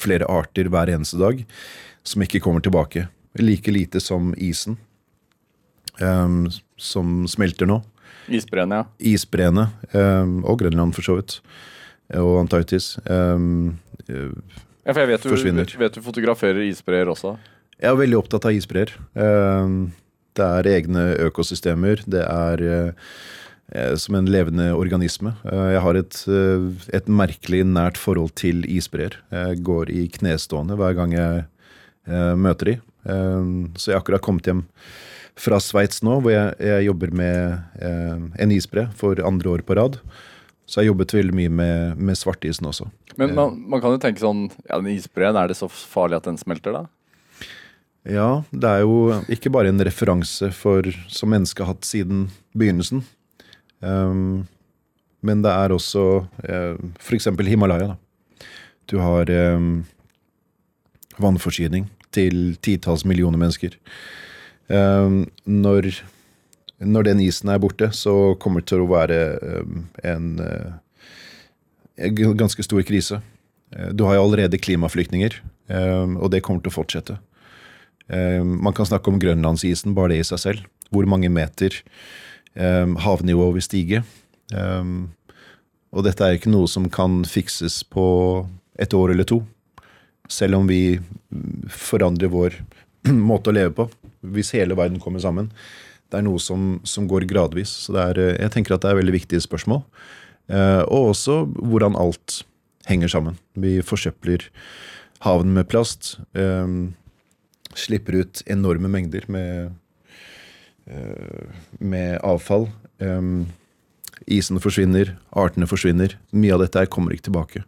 [0.00, 1.42] flere arter hver eneste dag
[2.08, 3.06] som ikke kommer tilbake.
[3.38, 4.78] Like lite som isen,
[6.00, 7.82] um, som smelter nå.
[8.28, 8.86] Isbreene, ja.
[9.12, 11.38] Isbreene, um, og Grønland, for så vidt.
[12.16, 12.94] Og Antarktis.
[13.08, 13.78] Um,
[14.88, 15.72] ja, for jeg vet du, forsvinner.
[15.84, 17.34] vet du fotograferer isbreer også?
[17.78, 18.90] Jeg er veldig opptatt av isbreer.
[19.20, 19.90] Ehm,
[20.38, 22.00] det er egne økosystemer.
[22.10, 25.34] Det er eh, som en levende organisme.
[25.44, 26.64] Eh, jeg har et, eh,
[26.96, 29.18] et merkelig nært forhold til isbreer.
[29.34, 31.46] Jeg går i knestående hver gang jeg
[32.40, 32.74] møter de.
[33.12, 34.64] Ehm, så jeg har akkurat kommet hjem
[35.38, 37.60] fra Sveits nå, hvor jeg, jeg jobber med
[38.40, 40.00] en isbre for andre år på rad.
[40.68, 42.90] Så jeg jobbet veldig mye med, med svartisen også.
[43.16, 46.28] Men man, man, kan jo tenke sånn ja, den isbreen, er det så farlig at
[46.28, 46.84] den smelter, da?
[48.08, 53.02] Ja, det er jo ikke bare en referanse for, som mennesket har hatt siden begynnelsen.
[53.80, 54.46] Um,
[55.24, 57.30] men det er også uh, f.eks.
[57.48, 57.94] Himalaya.
[57.94, 58.46] Da.
[58.88, 59.82] Du har um,
[61.20, 63.74] vannforsyning til titalls millioner mennesker.
[64.68, 65.90] Um, når
[66.78, 69.18] når den isen er borte, så kommer det til å være
[69.64, 70.76] um, en, uh,
[71.98, 73.18] en ganske stor krise.
[73.74, 77.14] Uh, du har jo allerede klimaflyktninger, og det kommer til å fortsette.
[78.08, 80.62] Man kan snakke om grønlandsisen, bare det i seg selv.
[80.88, 81.74] Hvor mange meter
[83.04, 84.00] havnivået vil stige.
[85.92, 88.06] Og dette er ikke noe som kan fikses på
[88.80, 89.42] et år eller to.
[90.24, 90.96] Selv om vi
[91.68, 92.56] forandrer vår
[93.28, 93.90] måte å leve på,
[94.24, 95.52] hvis hele verden kommer sammen
[96.08, 97.70] det er noe som, som går gradvis.
[97.86, 99.82] Så er, eh, jeg tenker at det er veldig viktige spørsmål.
[100.48, 102.42] Eh, og også hvordan alt
[102.88, 103.36] henger sammen.
[103.52, 104.48] Vi forsøpler
[105.26, 106.16] havene med plast.
[106.32, 106.66] Eh,
[107.76, 109.74] slipper ut enorme mengder med,
[110.88, 111.46] eh,
[111.78, 112.70] med avfall.
[113.00, 113.44] Eh,
[114.26, 116.16] isen forsvinner, artene forsvinner.
[116.32, 117.64] Mye av dette kommer ikke tilbake.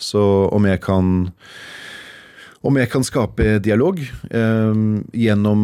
[0.00, 1.32] Så om jeg kan
[2.60, 4.80] om jeg kan skape dialog eh,
[5.16, 5.62] gjennom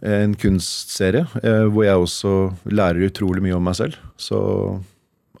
[0.00, 2.34] en kunstserie, eh, hvor jeg også
[2.72, 4.40] lærer utrolig mye om meg selv, så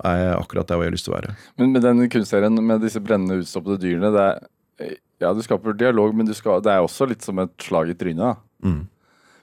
[0.04, 1.34] er jeg akkurat der hvor jeg har lyst til å være.
[1.58, 4.94] Men med den kunstserien med disse brennende, utstoppede dyrene, det er,
[5.24, 8.44] ja, du skaper dialog, men skal, det er også litt som et slag i trynet.
[8.62, 8.82] Mm.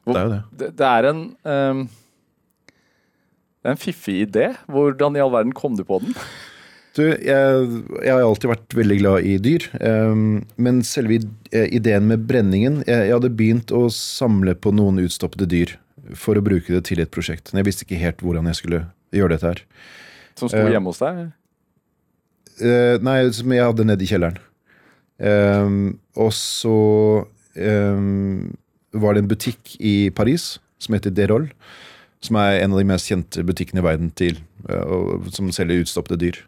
[0.05, 0.41] Det er jo det.
[0.59, 1.79] Det, det er en um,
[3.57, 4.51] Det er en fiffig idé.
[4.69, 6.13] Hvordan i all verden kom du på den?
[6.95, 9.65] Du, jeg, jeg, har alltid vært veldig glad i dyr.
[9.83, 11.19] Um, men selve
[11.51, 15.75] eh, ideen med brenningen jeg, jeg, hadde begynt å samle på noen utstoppede dyr
[16.15, 17.51] for å bruke det til et prosjekt.
[17.51, 19.63] Men jeg visste ikke helt hvordan jeg skulle gjøre dette her.
[20.39, 21.21] Som sto uh, hjemme hos deg?
[22.63, 24.39] Uh, nei, som jeg hadde nede i kjelleren.
[25.19, 25.77] Um,
[26.19, 26.79] og så
[27.59, 28.55] um,
[28.95, 31.51] var det en butikk i Paris som heter Deroll.
[32.23, 34.39] Som er en av de mest kjente butikkene i verden til,
[34.71, 36.45] uh, som selger utstoppede dyr.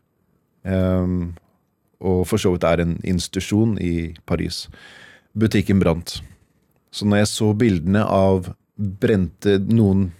[0.68, 1.36] Um,
[2.04, 4.66] og for så vidt er en institusjon i Paris.
[5.38, 6.20] Butikken brant.
[6.92, 10.12] Så når jeg så bildene av brente, noen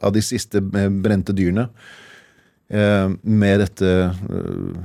[0.00, 1.68] av de siste brente dyrene,
[2.68, 4.76] eh, med dette eh,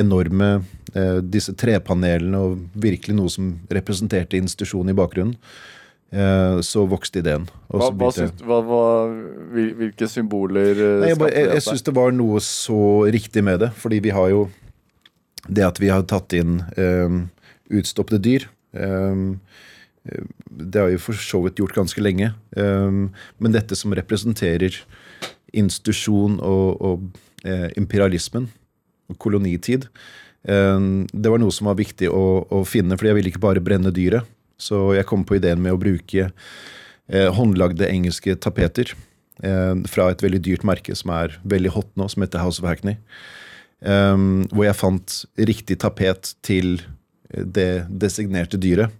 [0.00, 0.50] enorme
[0.94, 5.36] eh, Disse trepanelene og virkelig noe som representerte institusjonen i bakgrunnen.
[6.10, 7.44] Eh, så vokste ideen.
[7.70, 8.58] Hva, så hva syns, hva,
[9.54, 12.80] hvilke symboler eh, Nei, jeg, bare, jeg, det jeg syns det var noe så
[13.14, 13.70] riktig med det.
[13.78, 14.48] Fordi vi har jo
[15.46, 17.22] det at vi har tatt inn um,
[17.70, 18.48] utstoppede dyr.
[18.74, 19.38] Um,
[20.50, 22.32] det har vi for så vidt gjort ganske lenge.
[22.58, 24.82] Um, men dette som representerer
[25.54, 28.44] institusjon og, og eh, imperialismen
[29.10, 29.88] og kolonitid,
[30.40, 33.90] det var noe som var viktig å, å finne, fordi jeg ville ikke bare brenne
[33.92, 34.28] dyret.
[34.60, 38.92] Så jeg kom på ideen med å bruke eh, håndlagde engelske tapeter
[39.42, 42.68] eh, fra et veldig dyrt merke som er veldig hot nå, som heter House of
[42.68, 43.00] Hackney.
[43.80, 46.82] Um, hvor jeg fant riktig tapet til
[47.32, 48.92] det designerte dyret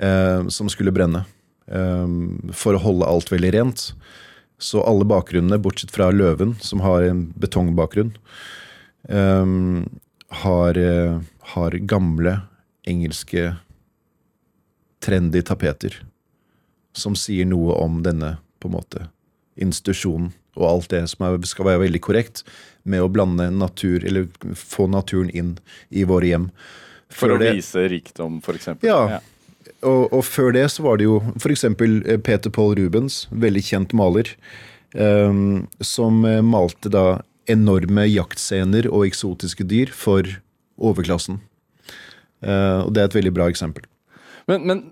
[0.00, 1.26] eh, som skulle brenne.
[1.66, 3.90] Um, for å holde alt veldig rent.
[4.60, 8.12] Så alle bakgrunnene, bortsett fra løven, som har en betongbakgrunn,
[9.08, 9.86] um,
[10.42, 11.20] har, eh,
[11.54, 12.34] har gamle
[12.88, 13.54] engelske
[15.00, 16.02] trendy tapeter.
[16.92, 19.08] Som sier noe om denne på en måte
[19.60, 22.42] institusjonen og alt det som er, skal være veldig korrekt
[22.88, 25.52] med å blande natur, eller få naturen inn
[25.90, 26.48] i våre hjem.
[27.10, 28.88] For Før å det- vise rikdom, for eksempel.
[28.88, 29.20] Ja.
[29.82, 31.64] Og, og før det så var det jo f.eks.
[32.22, 34.28] Peter Paul Rubens, veldig kjent maler,
[34.94, 40.26] um, som eh, malte da enorme jaktscener og eksotiske dyr for
[40.76, 41.40] overklassen.
[42.44, 43.84] Uh, og det er et veldig bra eksempel.
[44.50, 44.82] Men, men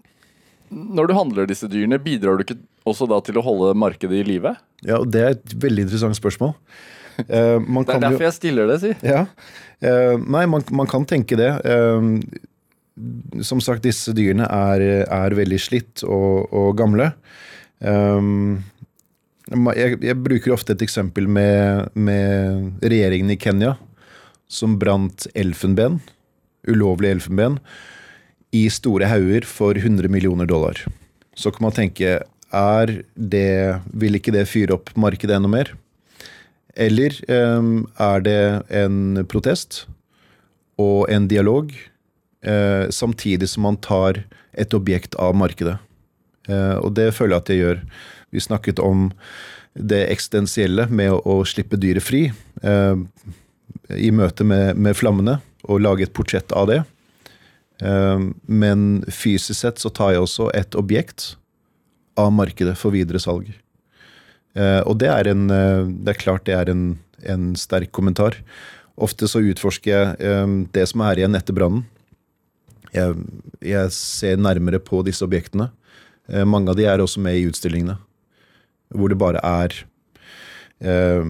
[0.95, 4.27] når du handler disse dyrene, bidrar du ikke også da til å holde markedet i
[4.27, 4.55] live?
[4.87, 6.55] Ja, og det er et veldig interessant spørsmål.
[7.19, 8.93] Uh, man Det er kan jo- derfor jeg stiller det, si.
[9.07, 9.25] Ja.
[9.83, 11.51] Uh, nei, man, man kan tenke det.
[11.67, 12.19] Uh,
[13.47, 17.13] som sagt, disse dyrene er, er veldig slitt og, og gamle.
[19.79, 23.77] Jeg, jeg bruker ofte et eksempel med, med regjeringen i Kenya,
[24.51, 26.01] som brant elfenben,
[26.69, 27.61] ulovlig elfenben,
[28.55, 30.81] i store hauger for 100 millioner dollar.
[31.37, 32.19] Så kan man tenke,
[32.55, 35.75] er det, vil ikke det fyre opp markedet enda mer?
[36.79, 39.85] Eller um, er det en protest
[40.79, 41.73] og en dialog,
[42.47, 44.23] uh, samtidig som man tar
[44.55, 45.77] et objekt av markedet?
[46.49, 47.83] Uh, og det føler jeg at jeg gjør.
[48.33, 49.11] Vi snakket om
[49.79, 52.29] det eksistensielle med å, å slippe dyret fri
[52.65, 52.97] uh,
[53.95, 56.83] i møte med, med flammene, og lage et portrett av det.
[57.83, 61.35] Eh, men fysisk sett så tar jeg også et objekt
[62.19, 63.53] av markedet for videre salg.
[64.59, 66.91] Eh, og det er, en, eh, det er klart det er en,
[67.23, 68.41] en sterk kommentar.
[68.99, 71.87] Ofte så utforsker jeg eh, det som er igjen etter brannen.
[72.95, 73.15] Jeg,
[73.63, 75.69] jeg ser nærmere på disse objektene.
[76.29, 77.99] Eh, mange av de er også med i utstillingene.
[78.97, 79.75] Hvor det bare er
[80.81, 81.29] eh,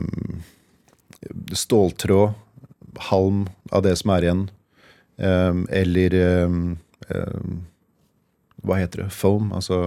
[1.52, 2.36] ståltråd,
[3.10, 4.46] halm av det som er igjen.
[5.18, 6.56] Eh, eller eh,
[7.10, 7.52] eh,
[8.62, 9.12] Hva heter det?
[9.14, 9.52] Foam?
[9.52, 9.82] Altså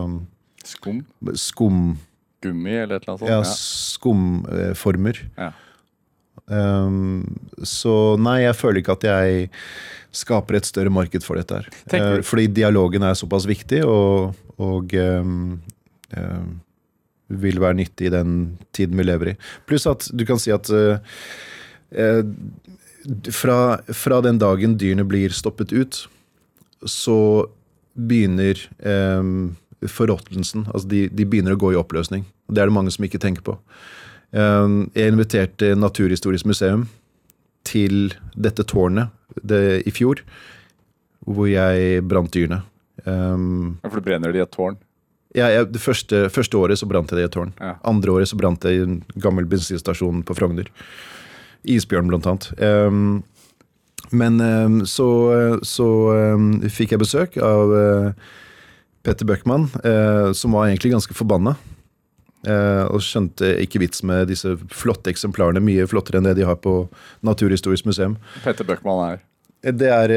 [0.63, 1.01] Skum?
[1.35, 1.97] skum...
[2.41, 3.29] Gummi, eller et eller annet sånt?
[3.29, 5.17] Ja, skumformer.
[5.37, 5.51] Ja.
[6.51, 7.21] Um,
[7.63, 9.51] så nei, jeg føler ikke at jeg
[10.15, 11.69] skaper et større marked for dette her.
[11.93, 15.53] Uh, fordi dialogen er såpass viktig, og, og um,
[16.17, 16.49] uh,
[17.41, 18.35] vil være nyttig i den
[18.75, 19.37] tiden vi lever i.
[19.69, 20.97] Pluss at du kan si at uh,
[23.33, 26.03] fra, fra den dagen dyrene blir stoppet ut,
[26.85, 27.47] så
[27.93, 29.31] begynner eh,
[29.87, 30.67] forråtnelsen.
[30.71, 32.25] Altså de, de begynner å gå i oppløsning.
[32.51, 33.57] Det er det mange som ikke tenker på.
[34.31, 36.85] Um, jeg inviterte Naturhistorisk museum
[37.67, 39.11] til dette tårnet
[39.43, 40.21] det, i fjor,
[41.27, 42.61] hvor jeg brant dyrene.
[43.03, 44.79] Um, Ja, For du brenner det i et tårn?
[45.35, 47.53] Ja, jeg, det første, første året så brant jeg det i et tårn.
[47.59, 47.75] Ja.
[47.87, 50.67] Andre året så brant jeg i en gammel bensinstasjon på Frogner.
[51.67, 52.47] Isbjørn, blant annet.
[52.61, 53.21] Um,
[54.11, 55.07] men um, så,
[55.63, 55.87] så
[56.35, 58.31] um, fikk jeg besøk av uh,
[59.05, 61.55] Petter Bøckmann, uh, som var egentlig ganske forbanna.
[62.41, 65.61] Uh, og skjønte ikke vits med disse flotte eksemplarene.
[65.63, 66.75] Mye flottere enn det de har på
[67.25, 68.17] Naturhistorisk museum.
[68.43, 69.21] Petter Bøckmann er
[69.77, 70.15] Det er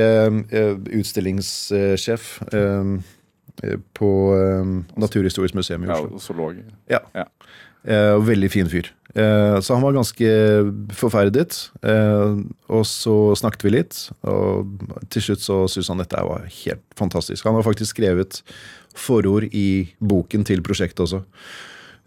[0.97, 2.29] utstillingssjef
[3.95, 4.11] på
[4.97, 6.23] Naturhistorisk museum i ja, Oslo.
[6.25, 6.63] zoolog.
[6.91, 7.05] Ja.
[7.13, 7.29] Ja.
[8.25, 8.89] Veldig fin fyr.
[9.15, 10.31] Eh, så han var ganske
[10.99, 11.59] forferdet.
[11.87, 12.41] Eh,
[12.75, 14.75] og så snakket vi litt, og
[15.15, 17.47] til slutt så syntes han dette var helt fantastisk.
[17.47, 18.43] Han har faktisk skrevet
[18.99, 21.23] forord i boken til prosjektet også.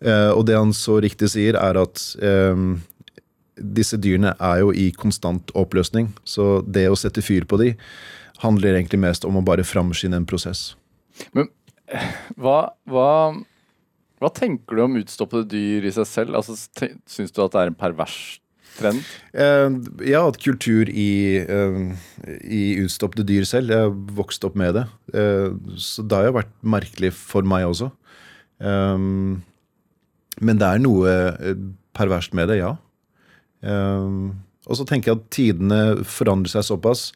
[0.04, 2.04] Eh, og det han så riktig sier, er at
[3.58, 7.72] disse dyrene er jo i konstant oppløsning, så det å sette fyr på de
[8.43, 10.76] handler egentlig mest om å bare framskynde en prosess.
[11.34, 11.48] Men
[12.38, 13.10] hva, hva,
[14.17, 16.38] hva tenker du om utstoppede dyr i seg selv?
[16.39, 16.56] Altså,
[17.10, 18.15] Syns du at det er en pervers
[18.77, 19.03] trend?
[19.38, 19.67] Eh,
[20.08, 21.77] jeg har hatt kultur i, eh,
[22.41, 23.73] i utstoppede dyr selv.
[23.73, 24.88] Jeg har vokst opp med det.
[25.13, 27.91] Eh, så det har jo vært merkelig for meg også.
[28.58, 31.12] Men det er noe
[31.97, 32.71] perverst med det, ja.
[33.62, 37.12] Og så tenker jeg at tidene forandrer seg såpass.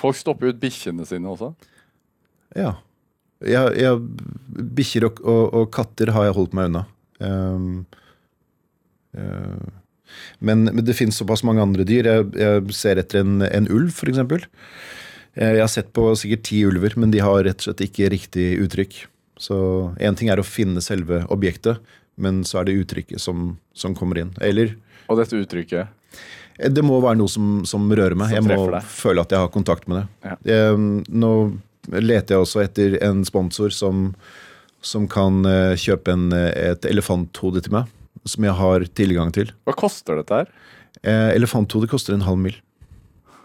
[0.00, 1.52] Folk stopper ut bikkjene sine også.
[2.56, 2.78] ja.
[3.46, 3.98] Jeg, jeg,
[4.78, 6.86] Bikkjer og, og, og katter har jeg holdt meg unna.
[7.22, 7.84] Um,
[9.14, 9.68] uh,
[10.38, 12.08] men, men det finnes såpass mange andre dyr.
[12.08, 14.22] Jeg, jeg ser etter en, en ulv, f.eks.
[15.38, 18.48] Jeg har sett på sikkert ti ulver, men de har rett og slett ikke riktig
[18.64, 19.04] uttrykk.
[19.38, 19.58] Så
[20.02, 21.78] én ting er å finne selve objektet,
[22.18, 24.32] men så er det uttrykket som, som kommer inn.
[24.42, 24.74] Eller
[25.06, 25.94] Og dette uttrykket.
[26.58, 28.32] eh, det må være noe som, som rører meg.
[28.34, 28.90] Som jeg må deg.
[28.90, 30.06] føle at jeg har kontakt med det.
[30.26, 30.36] Ja.
[30.50, 31.32] Jeg, nå
[31.92, 34.10] leter jeg også etter en sponsor som,
[34.84, 37.94] som kan eh, kjøpe en, eh, et elefanthode til meg.
[38.28, 39.52] Som jeg har tilgang til.
[39.68, 40.50] Hva koster dette her?
[41.02, 42.58] Eh, elefanthode koster en halv mil.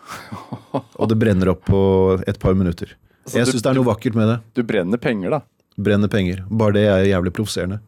[1.00, 1.84] Og det brenner opp på
[2.28, 2.96] et par minutter.
[3.26, 4.38] Så Jeg syns det er noe vakkert med det.
[4.58, 5.44] Du brenner penger, da.
[5.80, 6.44] Brenner penger.
[6.52, 7.80] Bare det er jævlig provoserende.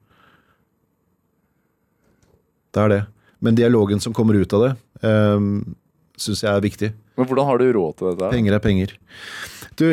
[2.75, 3.01] Det er det.
[3.43, 4.71] Men dialogen som kommer ut av det,
[5.03, 5.75] um,
[6.19, 6.89] syns jeg er viktig.
[7.15, 8.31] Men hvordan har du råd til dette?
[8.33, 8.95] Penger er penger.
[9.79, 9.87] Du,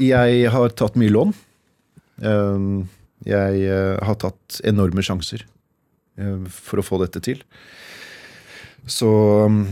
[0.00, 1.34] jeg har tatt mye lån.
[3.24, 5.46] Jeg eh, har tatt enorme sjanser
[6.52, 7.40] for å få dette til.
[8.84, 9.08] Så,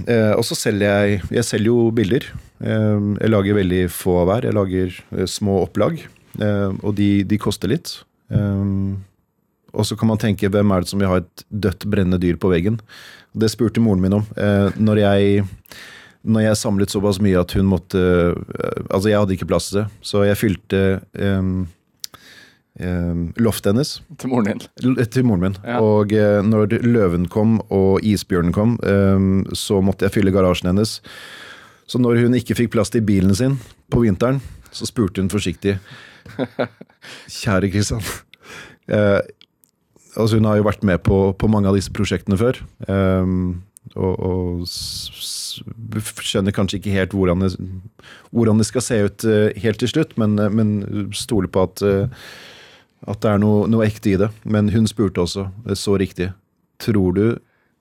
[0.09, 2.25] eh, og så selger jeg Jeg selger jo bilder.
[2.62, 4.49] Jeg lager veldig få av hver.
[4.49, 6.01] Jeg lager eh, små opplag,
[6.40, 7.99] og de, de koster litt.
[9.73, 12.38] Og så kan man tenke hvem er det som vil ha et dødt, brennende dyr
[12.40, 12.79] på veggen?
[13.33, 14.25] Det spurte moren min om.
[14.81, 15.45] Når jeg
[16.25, 18.35] når jeg samlet såpass mye at hun måtte øh,
[18.91, 20.83] Altså, jeg hadde ikke plass til det, så jeg fylte
[21.19, 21.67] um,
[23.43, 24.61] loftet hennes Til moren din.
[24.87, 25.57] l- til moren min.
[25.67, 25.81] Ja.
[25.83, 31.01] Og uh, når løven kom og isbjørnen kom, um, så måtte jeg fylle garasjen hennes.
[31.87, 33.59] Så når hun ikke fikk plass til bilen sin
[33.93, 34.41] på vinteren,
[34.73, 35.75] så spurte hun forsiktig
[37.43, 38.01] Kjære Kristian.
[38.89, 39.21] Uh,
[40.17, 42.63] altså hun har jo vært med på, på mange av disse prosjektene før.
[42.89, 43.63] ehm,
[43.99, 44.68] og, og
[46.23, 47.53] skjønner kanskje ikke helt hvordan det,
[48.31, 51.83] hvordan det skal se ut eh, helt til slutt, men, eh, men stoler på at,
[51.85, 52.29] eh,
[53.11, 54.31] at det er noe, noe ekte i det.
[54.45, 56.31] Men hun spurte også, så riktig,
[56.83, 57.25] tror du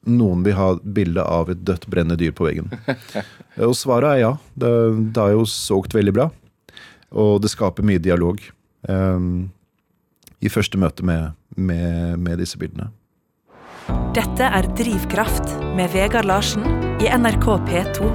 [0.10, 2.72] noen vil ha bilde av et dødt brennende dyr på veggen?
[3.70, 4.32] og svaret er ja.
[4.58, 4.72] Det,
[5.14, 6.32] det har jo solgt veldig bra.
[7.12, 8.42] Og det skaper mye dialog
[8.90, 9.52] Um,
[10.42, 12.90] i første møte med, med, med disse bildene.
[14.12, 16.66] Dette er Drivkraft med Vegard Larsen
[17.00, 18.10] i NRK P2.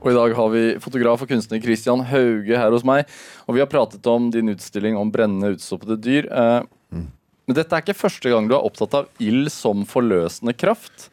[0.00, 3.06] Og i dag har vi fotograf og kunstner Christian Hauge her hos meg.
[3.46, 6.26] Og vi har pratet om din utstilling om brennende utstoppede dyr.
[6.26, 11.06] Eh, Men dette er ikke første gang du er opptatt av ild som forløsende kraft.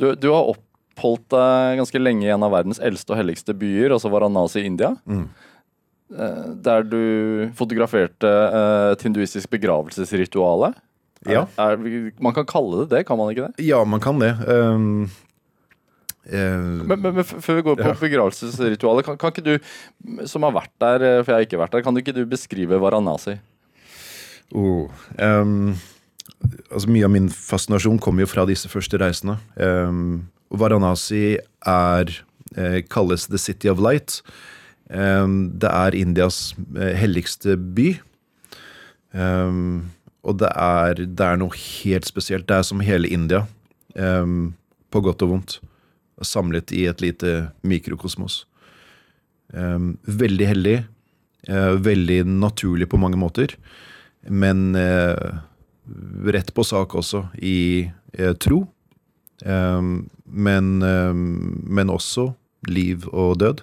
[0.00, 3.92] Du, du har oppholdt deg ganske lenge i en av verdens eldste og helligste byer,
[3.92, 4.94] altså Varanasi i India.
[5.04, 5.28] Mm
[6.08, 10.72] Der du fotograferte eh, et hinduistisk begravelsesrituale.
[11.26, 11.46] Ja.
[11.58, 13.64] Er, er, man kan kalle det det, kan man ikke det?
[13.66, 14.30] Ja, man kan det.
[14.46, 15.08] Um,
[16.28, 17.96] uh, Men, men, men før vi går på Ja.
[17.98, 19.58] begravelsesritualet, kan, kan ikke du,
[20.28, 22.24] som har vært der, eh, for jeg har ikke vært der, kan du ikke du
[22.26, 23.38] beskrive Varanasi?
[24.54, 24.88] oh,
[25.20, 25.74] um,
[26.70, 29.34] altså mye av min fascinasjon kommer jo fra disse første reisene.
[29.60, 32.14] Um, Varanasi er,
[32.56, 34.22] eh, kalles The City of Light.
[34.88, 37.90] Um, det er Indias eh, helligste by.
[39.12, 39.90] Ehm,
[40.26, 42.48] og det er, det er noe helt spesielt.
[42.48, 43.44] Det er som hele India,
[43.94, 44.54] um,
[44.90, 45.58] på godt og vondt,
[46.26, 48.42] samlet i et lite mikrokosmos.
[49.54, 50.78] Um, veldig heldig.
[51.48, 53.54] Uh, veldig naturlig på mange måter,
[54.28, 55.38] men uh,
[56.28, 58.64] rett på sak også i uh, tro.
[59.46, 62.26] Um, men, men også
[62.68, 63.62] liv og død.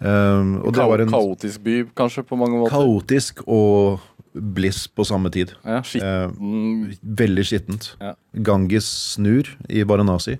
[0.00, 2.72] Og det var en Kaotisk by, kanskje, på mange måter.
[2.72, 4.00] kaotisk og
[4.32, 5.54] bliss på samme tid.
[5.64, 7.92] Ja, skitten Veldig skittent.
[8.00, 8.14] Ja.
[8.46, 10.38] Ganges snur i Varanasi.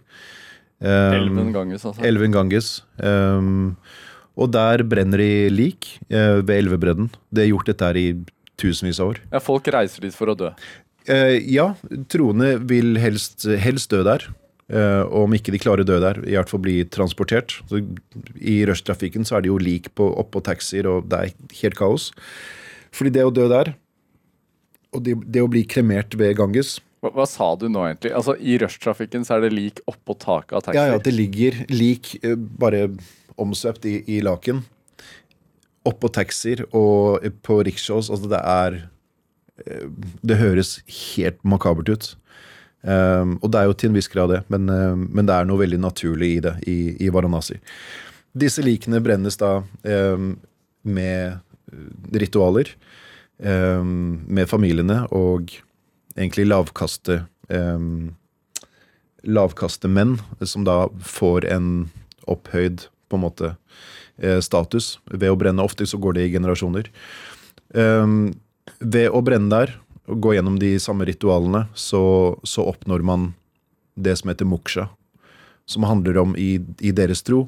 [0.80, 2.04] Um, elven Ganges, altså.
[2.06, 2.68] Elven Ganges.
[2.96, 3.76] Um,
[4.40, 7.10] og der brenner de lik uh, ved elvebredden.
[7.28, 8.06] Det er gjort dette her i
[8.60, 9.20] tusenvis av år.
[9.32, 10.52] Ja, folk reiser dit for å dø.
[11.10, 11.72] Uh, ja,
[12.12, 14.30] troende vil helst, helst dø der.
[14.70, 17.56] Eh, og om ikke de klarer å dø der, i hvert fall bli transportert.
[17.70, 17.82] Så
[18.38, 22.10] I rushtrafikken så er det jo lik på, oppå taxier, og det er helt kaos.
[22.94, 23.72] Fordi det å dø der,
[24.94, 28.10] og det, det å bli kremert ved Ganges Hva, hva sa du nå, egentlig?
[28.18, 30.80] Altså, I rushtrafikken så er det lik oppå taket av taxier?
[30.82, 32.88] Ja, ja, det ligger lik eh, bare
[33.40, 34.64] omsvøpt i, i laken.
[35.86, 38.10] Oppå taxier og på rickshaws.
[38.12, 38.80] Altså, det er
[39.64, 39.86] eh,
[40.26, 40.74] Det høres
[41.14, 42.10] helt makabert ut.
[42.80, 45.48] Um, og det er jo til en viss grad det, men, uh, men det er
[45.48, 47.58] noe veldig naturlig i det i, i Varanasi.
[48.40, 50.32] Disse likene brennes da um,
[50.82, 51.40] med
[52.16, 52.72] ritualer,
[53.40, 55.52] med familiene og
[56.12, 57.14] egentlig lavkaste
[59.26, 61.70] lavkaste menn som da får en
[62.30, 63.52] opphøyd på en måte
[64.22, 65.64] eh, status ved å brenne.
[65.64, 66.90] Ofte så går det i generasjoner.
[67.74, 68.32] Um,
[68.80, 69.74] ved å brenne der
[70.16, 72.02] gå gjennom de samme ritualene, så,
[72.42, 73.32] så oppnår man
[73.94, 74.88] det som heter moksha.
[75.66, 77.44] Som handler om, i, i deres tro,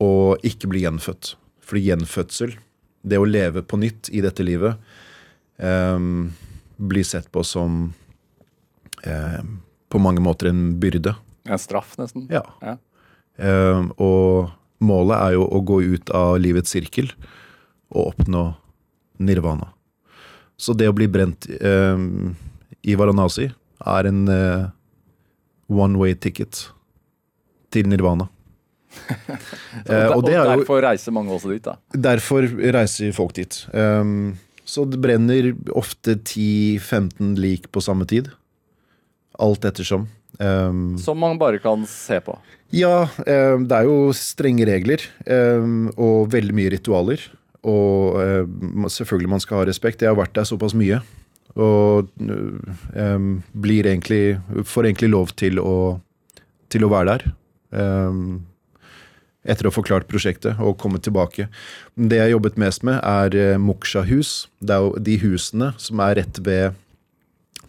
[0.00, 1.34] å ikke bli gjenfødt.
[1.64, 2.54] Fordi gjenfødsel,
[3.06, 4.76] det å leve på nytt i dette livet,
[5.62, 5.98] eh,
[6.80, 7.82] blir sett på som
[9.04, 9.42] eh,
[9.90, 11.14] på mange måter en byrde.
[11.48, 12.28] En straff, nesten?
[12.32, 12.44] Ja.
[12.64, 12.76] ja.
[13.40, 14.50] Eh, og
[14.84, 17.12] målet er jo å gå ut av livets sirkel
[17.90, 18.44] og oppnå
[19.20, 19.72] nirvana.
[20.60, 22.34] Så det å bli brent um,
[22.84, 24.68] i Varanasi er en uh,
[25.72, 26.66] one way ticket
[27.72, 28.28] til nirvana.
[29.08, 31.78] uh, og, og, derfor reiser mange også dit, da?
[32.10, 32.44] Derfor
[32.76, 33.56] reiser folk dit.
[33.72, 34.36] Um,
[34.68, 38.28] så det brenner ofte 10-15 lik på samme tid.
[39.40, 40.10] Alt ettersom.
[40.36, 42.36] Um, Som man bare kan se på?
[42.76, 45.02] Ja, um, det er jo strenge regler.
[45.24, 47.24] Um, og veldig mye ritualer.
[47.68, 48.44] Og eh,
[48.88, 50.02] selvfølgelig man skal ha respekt.
[50.02, 51.00] Jeg har vært der såpass mye.
[51.58, 53.26] Og eh,
[53.58, 54.38] blir egentlig
[54.70, 55.98] Får egentlig lov til å,
[56.70, 57.26] til å være der.
[57.74, 58.22] Eh,
[59.48, 61.48] etter å ha forklart prosjektet og kommet tilbake.
[61.96, 64.50] Det jeg har jobbet mest med, er uh, Moksha-hus.
[64.60, 66.76] Det er jo de husene som er rett ved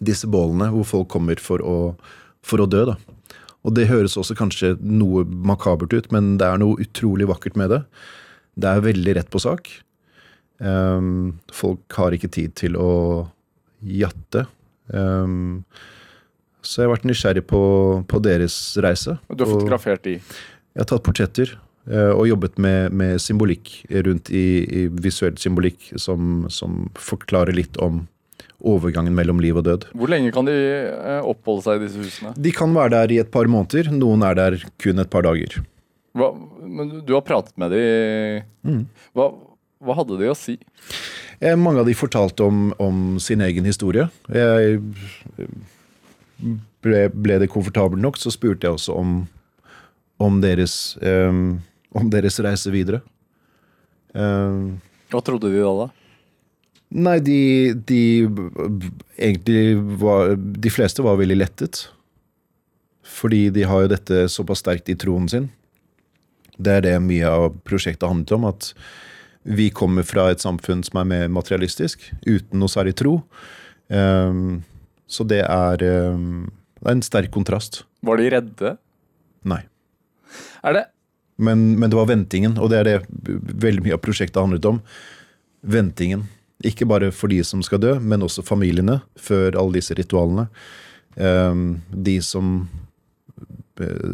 [0.02, 1.76] disse bålene, hvor folk kommer for å,
[2.44, 2.84] for å dø.
[2.92, 2.98] da.
[3.62, 7.72] Og det høres også kanskje noe makabert ut, men det er noe utrolig vakkert med
[7.72, 7.80] det.
[8.54, 9.70] Det er veldig rett på sak.
[10.62, 12.92] Um, folk har ikke tid til å
[13.82, 14.46] jatte.
[14.92, 15.64] Um,
[16.62, 17.62] så jeg har vært nysgjerrig på,
[18.06, 19.16] på deres reise.
[19.26, 20.18] Og du har fotografert de?
[20.20, 21.56] Jeg har tatt portretter.
[21.82, 27.74] Uh, og jobbet med, med, symbolikk rundt i, i visuell symbolikk som, som, forklarer litt
[27.82, 28.04] om
[28.62, 29.88] overgangen mellom liv og død.
[29.98, 32.36] Hvor lenge kan de uh, oppholde seg i disse husene?
[32.38, 33.90] De kan være der i et par måneder.
[33.90, 35.58] Noen er der kun et par dager.
[36.16, 36.28] Hva,
[36.60, 38.48] men du har pratet med dem.
[38.68, 38.82] Mm.
[39.16, 39.30] Hva,
[39.80, 40.58] hva, hadde de å si?
[41.40, 44.08] Eh, mange av de fortalte om, om sin egen historie.
[44.28, 44.82] Jeg,
[46.84, 49.16] ble, ble, det komfortabelt nok, så spurte jeg også om,
[50.22, 51.56] om, deres, um,
[51.96, 53.00] om deres, reise videre.
[54.12, 54.76] Um,
[55.12, 55.86] hva trodde de da?
[55.86, 55.88] da?
[56.92, 57.40] Nei, de,
[57.88, 58.00] de
[59.16, 61.86] egentlig var De fleste var veldig lettet.
[63.02, 65.48] Fordi de har jo dette såpass sterkt i troen sin.
[66.62, 68.46] Det er det mye av prosjektet handler om.
[68.52, 68.72] At
[69.42, 73.18] vi kommer fra et samfunn som er mer materialistisk, uten noe særlig tro.
[73.90, 74.62] Um,
[75.10, 75.82] så det er,
[76.14, 76.46] um,
[76.78, 77.82] det er, en sterk kontrast.
[78.06, 78.76] Var de redde?
[79.48, 79.64] Nei.
[80.62, 80.84] Er det
[81.42, 82.98] men, men, det var ventingen, og det er det
[83.64, 84.78] veldig mye av prosjektet handlet om.
[85.66, 86.28] Ventingen.
[86.62, 90.46] Ikke bare for de som skal dø, men også familiene før alle disse ritualene.
[91.16, 92.68] Um, de som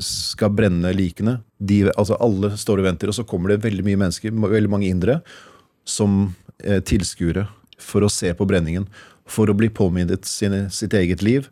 [0.05, 1.39] skal brenne likene.
[1.59, 4.91] De, altså alle står og venter, og så kommer det veldig mye mennesker, veldig mange
[4.91, 5.21] indere,
[5.89, 7.49] som eh, tilskuere
[7.83, 8.87] for å se på brenningen.
[9.29, 11.51] For å bli påminnet sine, sitt eget liv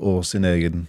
[0.00, 0.86] og sin egen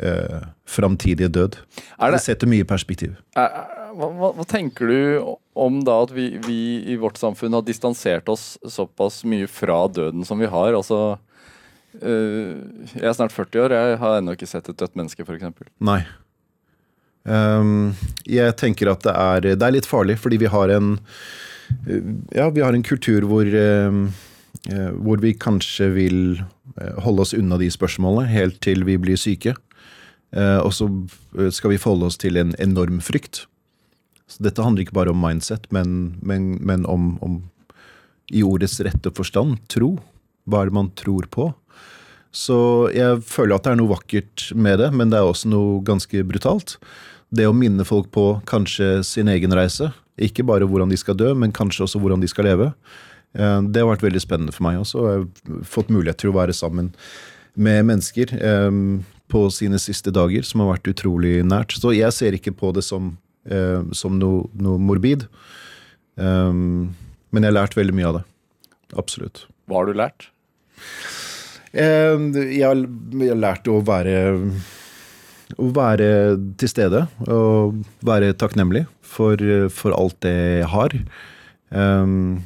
[0.00, 1.58] eh, framtidige død.
[1.76, 3.16] Det, det, setter mye perspektiv.
[3.38, 3.56] Er,
[3.96, 4.98] hva, hva, tenker du
[5.56, 6.60] om da at vi, vi,
[6.92, 10.76] i vårt samfunn har distansert oss såpass mye fra døden som vi har?
[10.76, 11.16] altså
[12.02, 15.68] jeg er snart 40 år, jeg har ennå ikke sett et dødt menneske, f.eks.
[15.84, 16.00] Nei.
[17.26, 17.96] Um,
[18.28, 20.94] jeg tenker at det er, det er, litt farlig, fordi vi har en
[22.30, 26.20] Ja, vi har en kultur hvor, uh, hvor vi kanskje vil
[27.02, 29.54] holde oss unna de spørsmålene helt til vi blir syke.
[30.36, 30.88] Og så
[31.54, 33.46] skal vi forholde oss til en enorm frykt.
[34.28, 37.38] Så dette handler ikke bare om mindset, men, men, men om, om
[38.34, 39.94] i ordets rette forstand tro.
[40.46, 41.48] Hva er det man tror på?
[42.36, 42.56] Så
[42.92, 46.20] jeg føler at det er noe vakkert med det, men det er også noe ganske
[46.28, 46.76] brutalt.
[47.32, 49.88] Det å minne folk på kanskje sin egen reise.
[50.20, 52.70] Ikke bare hvordan de skal dø, men kanskje også hvordan de skal leve.
[53.36, 55.04] Eh, det har vært veldig spennende for meg også.
[55.06, 56.92] Jeg har fått mulighet til å være sammen
[57.56, 58.80] med mennesker eh,
[59.32, 61.76] på sine siste dager, som har vært utrolig nært.
[61.80, 63.14] Så jeg ser ikke på det som,
[63.48, 65.28] eh, som noe, noe morbid.
[66.16, 68.22] Men jeg har lært veldig mye av det.
[68.96, 69.42] Absolutt.
[69.68, 70.30] Hva har du lært?
[71.72, 72.82] Eh, jeg har,
[73.36, 74.18] lært å være
[75.54, 76.08] å være
[76.58, 79.38] til stede og være takknemlig for,
[79.70, 80.96] for alt det jeg har.
[81.70, 82.42] Um,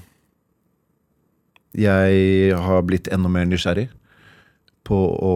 [1.77, 3.89] jeg har blitt enda mer nysgjerrig
[4.89, 5.35] på å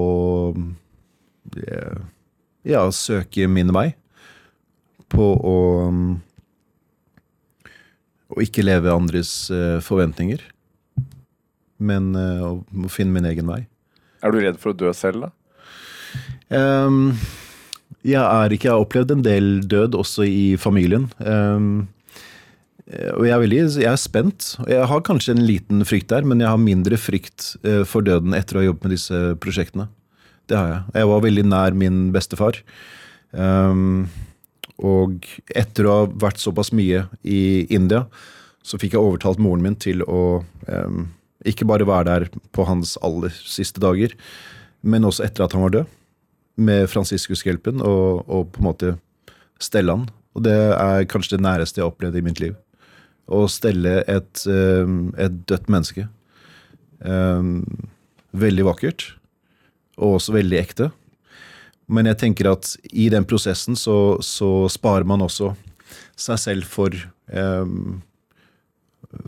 [2.64, 3.90] ja, søke min vei
[5.12, 5.58] på å
[8.34, 10.40] Å ikke leve andres eh, forventninger,
[11.78, 13.60] men eh, å finne min egen vei.
[14.24, 15.32] Er du redd for å dø selv, da?
[16.54, 17.16] Um,
[18.04, 21.10] jeg er ikke, jeg har opplevd en del død også i familien.
[21.20, 21.86] Um,
[22.84, 24.50] og jeg er, veldig, jeg er spent.
[24.68, 28.36] Jeg har kanskje en liten frykt der, men jeg har mindre frykt eh, for døden
[28.36, 29.86] etter å ha jobbet med disse prosjektene.
[30.52, 30.82] Det har jeg.
[31.00, 32.60] Jeg var veldig nær min bestefar.
[33.32, 34.04] Um,
[34.76, 35.24] og
[35.56, 38.04] etter å ha vært såpass mye i India,
[38.64, 41.06] så fikk jeg overtalt moren min til å um,
[41.44, 44.14] ikke bare være der på hans aller siste dager,
[44.82, 45.94] men også etter at han var død,
[46.54, 48.92] med Fransiskushjelpen, og, og på en måte
[49.62, 50.04] stelle han.
[50.34, 52.54] Og det er kanskje det næreste jeg har opplevd i mitt liv.
[53.26, 56.06] Å stelle et, um, et dødt menneske.
[57.00, 57.64] Um,
[58.34, 59.08] veldig vakkert,
[59.98, 60.90] og også veldig ekte.
[61.90, 65.52] Men jeg tenker at i den prosessen så, så sparer man også
[66.18, 66.94] seg selv for
[67.28, 68.00] um,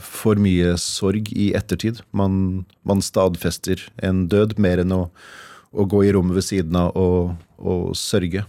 [0.02, 2.02] for mye sorg i ettertid.
[2.16, 5.02] Man, man stadfester en død mer enn å,
[5.72, 8.44] å, gå i rommet ved siden av og, og sørge.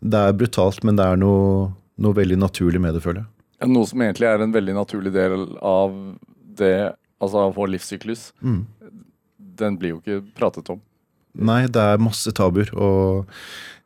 [0.00, 1.70] Det er brutalt, men det er noe,
[2.02, 3.32] noe veldig naturlig med det, føler jeg.
[3.72, 5.94] Noe som egentlig er en veldig naturlig del av
[6.58, 6.74] det,
[7.22, 8.28] altså av vår livssyklus.
[8.44, 8.64] Mm.
[9.56, 10.82] Den blir jo ikke pratet om.
[11.36, 12.68] Nei, det er masse tabuer.
[12.76, 13.26] Og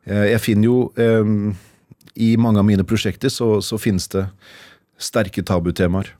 [0.07, 1.51] jeg finner jo um,
[2.17, 4.25] I mange av mine prosjekter så, så finnes det
[5.01, 6.11] sterke tabutemaer.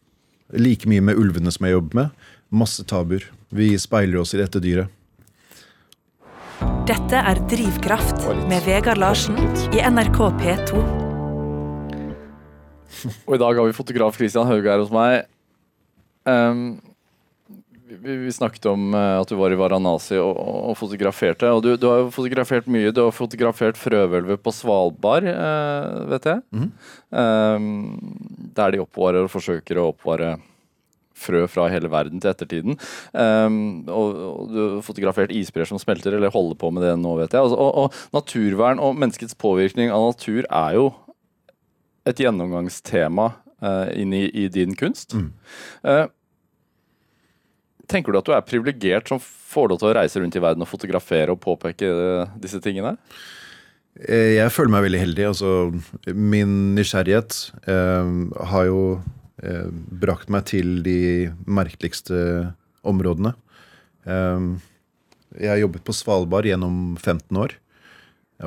[0.57, 2.25] Like mye med ulvene som jeg jobber med.
[2.51, 3.23] Masse tabuer.
[3.55, 4.91] Vi speiler oss i dette dyret.
[6.89, 9.37] Dette er Drivkraft med Vegard Larsen
[9.71, 10.81] i NRK P2.
[13.27, 15.23] Og i dag har vi fotograf Christian Hauge her hos meg.
[16.27, 16.81] Um,
[17.99, 20.37] vi, vi, snakket om uh, at du var i Varanasi og,
[20.71, 21.49] og fotograferte.
[21.51, 22.93] Og du, du, har jo fotografert mye.
[22.95, 26.41] Du har fotografert frøhvelvet på Svalbard, eh, vet jeg.
[26.55, 26.69] Mm.
[27.11, 27.67] Um,
[28.55, 30.37] der de oppvarer og forsøker å oppvare
[31.21, 32.79] frø fra hele verden til ettertiden.
[33.13, 37.13] Um, og, og, du har fotografert isbreer som smelter, eller holder på med det nå,
[37.19, 37.51] vet jeg.
[37.51, 40.89] Og, og, naturvern og menneskets påvirkning av natur er jo
[42.09, 43.27] et gjennomgangstema
[43.61, 45.13] uh, inn i, i, din kunst.
[45.13, 45.29] Mm.
[45.85, 46.07] Uh,
[47.91, 50.63] tenker du at du er privilegert som får lov til å reise rundt i verden
[50.63, 52.95] og fotografere og påpeke uh, disse tingene?
[54.01, 55.23] Jeg føler meg veldig heldig.
[55.33, 55.49] Altså,
[56.15, 57.35] min nysgjerrighet
[57.67, 58.83] har jo
[59.43, 59.67] eh,
[59.99, 62.15] brakt meg til de merkeligste
[62.87, 63.33] områdene.
[64.07, 64.45] Eh,
[65.39, 67.57] jeg har jobbet på Svalbard gjennom 15 år.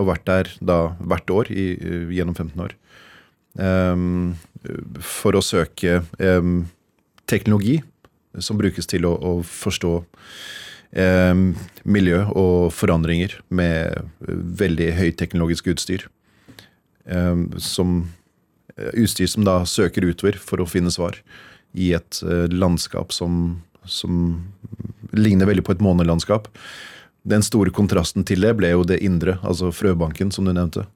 [0.00, 1.66] Og vært der da hvert år i,
[2.16, 2.74] gjennom 15 år.
[3.60, 4.04] Eh,
[5.04, 6.48] for å søke eh,
[7.30, 7.82] teknologi
[8.42, 9.96] som brukes til å, å forstå
[11.90, 14.04] miljø og forandringer med
[14.60, 16.04] veldig høyteknologisk utstyr.
[17.58, 17.96] som
[18.76, 21.20] Eh, utstyr som da søker utover for å finne svar
[21.74, 24.42] i et eh, landskap som, som,
[25.14, 26.48] ligner veldig på et månelandskap.
[27.22, 30.88] Den store kontrasten til det ble jo det indre, altså frøbanken, som du nevnte.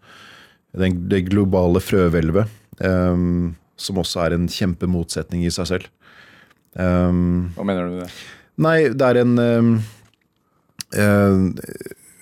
[0.74, 2.50] Den, det globale frøhvelvet,
[2.82, 5.86] um, som også er en kjempemotsetning i seg selv.
[6.74, 8.10] Um, Hva mener du med det?
[8.58, 9.70] Nei, det er en um,
[10.94, 11.36] uh,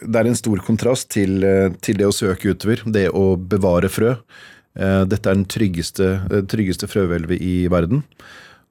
[0.03, 3.91] Det er en stor kontrast til, uh, til det å søke utover, det å bevare
[3.93, 4.15] frø.
[4.77, 8.03] Eh, dette er den tryggeste, eh, tryggeste frøhvelvet i verden.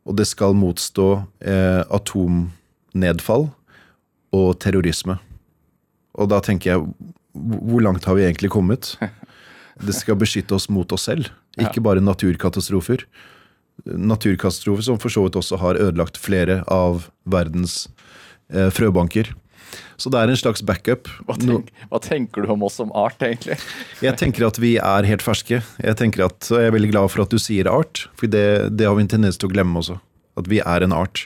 [0.05, 3.49] Og det skal motstå eh, atomnedfall
[4.35, 5.17] og terrorisme.
[6.15, 8.95] Og da tenker jeg, hvor langt har vi egentlig kommet?
[9.75, 11.27] Det skal beskytte oss mot oss selv,
[11.59, 13.01] ikke bare naturkatastrofer.
[13.83, 17.85] Naturkatastrofer som for så vidt også har ødelagt flere av verdens
[18.49, 19.33] eh, frøbanker.
[19.99, 21.09] Så det er en slags backup.
[21.27, 23.57] Hva, tenk, hva, tenker du om oss som art, egentlig?
[24.05, 25.61] Jeg tenker at vi er helt ferske.
[25.61, 28.97] Jeg at, jeg er veldig glad for at du sier art, for det, det har
[28.97, 29.99] vi en tendens til å glemme også.
[30.39, 31.25] At vi er en art.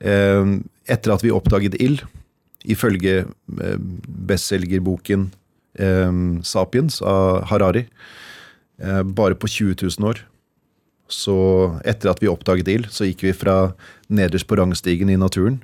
[0.00, 0.54] Eh,
[0.88, 2.04] etter at vi oppdaget ild,
[2.68, 3.76] ifølge eh,
[4.28, 5.28] bestselgerboken
[5.78, 7.88] eh, 'Sapiens' av Harari,
[8.78, 10.20] bare på 20 000 år
[11.08, 11.38] så
[11.88, 13.72] etter at vi oppdaget ild, så gikk vi fra
[14.08, 15.62] nederst på rangstigen i naturen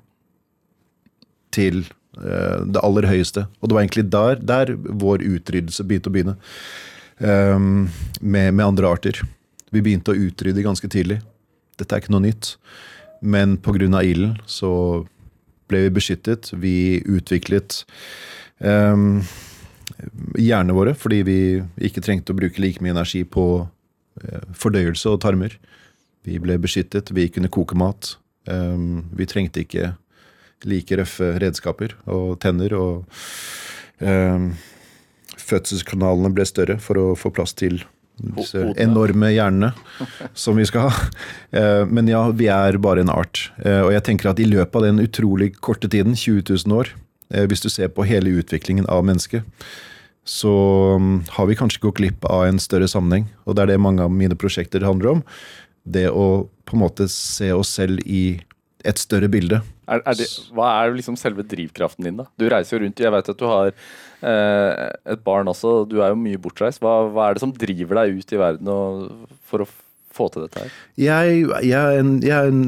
[1.55, 1.85] til
[2.23, 3.47] Eh, det aller høyeste.
[3.61, 6.37] Og det var egentlig der, der vår utryddelse begynte å begynne.
[7.19, 7.89] Um,
[8.21, 9.21] med, med, andre arter.
[9.71, 11.21] Vi begynte å utrydde ganske tidlig.
[11.79, 12.57] Dette er ikke noe nytt.
[13.23, 14.03] Men pga.
[14.03, 15.07] ilden så
[15.71, 16.51] ble vi beskyttet.
[16.53, 17.85] Vi utviklet
[18.59, 19.23] um,
[20.39, 21.39] hjernene våre fordi vi
[21.79, 23.67] ikke trengte å bruke like mye energi på
[24.55, 25.57] fordøyelse og tarmer.
[26.25, 28.15] Vi ble beskyttet, vi kunne koke mat.
[28.49, 29.95] Um, vi trengte ikke
[30.69, 33.05] like røffe redskaper og tenner og
[34.05, 34.47] eh,
[35.45, 37.83] fødselskanalene ble større for å få plass til
[38.15, 39.73] disse enorme hjernene
[40.39, 41.07] som vi skal ha.
[41.53, 43.51] Eh, Men ja, vi er bare en art.
[43.65, 46.93] Eh, Og jeg tenker at i løpet av den utrolig korte tiden, 20 000 år,
[47.35, 49.43] eh, hvis du ser på hele utviklingen av mennesket,
[50.25, 50.55] så
[51.01, 53.29] mm, har vi kanskje gått glipp av en større sammenheng.
[53.45, 55.23] Og det er det mange av mine prosjekter handler om.
[55.85, 58.41] Det å på en måte se oss selv i
[58.85, 59.61] et større bilde.
[59.85, 62.27] Er, er det, hva er liksom selve drivkraften din, da?
[62.41, 63.01] Du reiser jo rundt.
[63.05, 64.73] Jeg vet at du har eh,
[65.13, 65.77] et barn også.
[65.89, 66.81] Du er jo mye bortreist.
[66.85, 68.73] Hva, hva er det som driver deg ut i verden
[69.49, 69.69] for å
[70.15, 70.73] få til dette her?
[71.01, 72.63] Jeg, jeg, er, en, jeg er en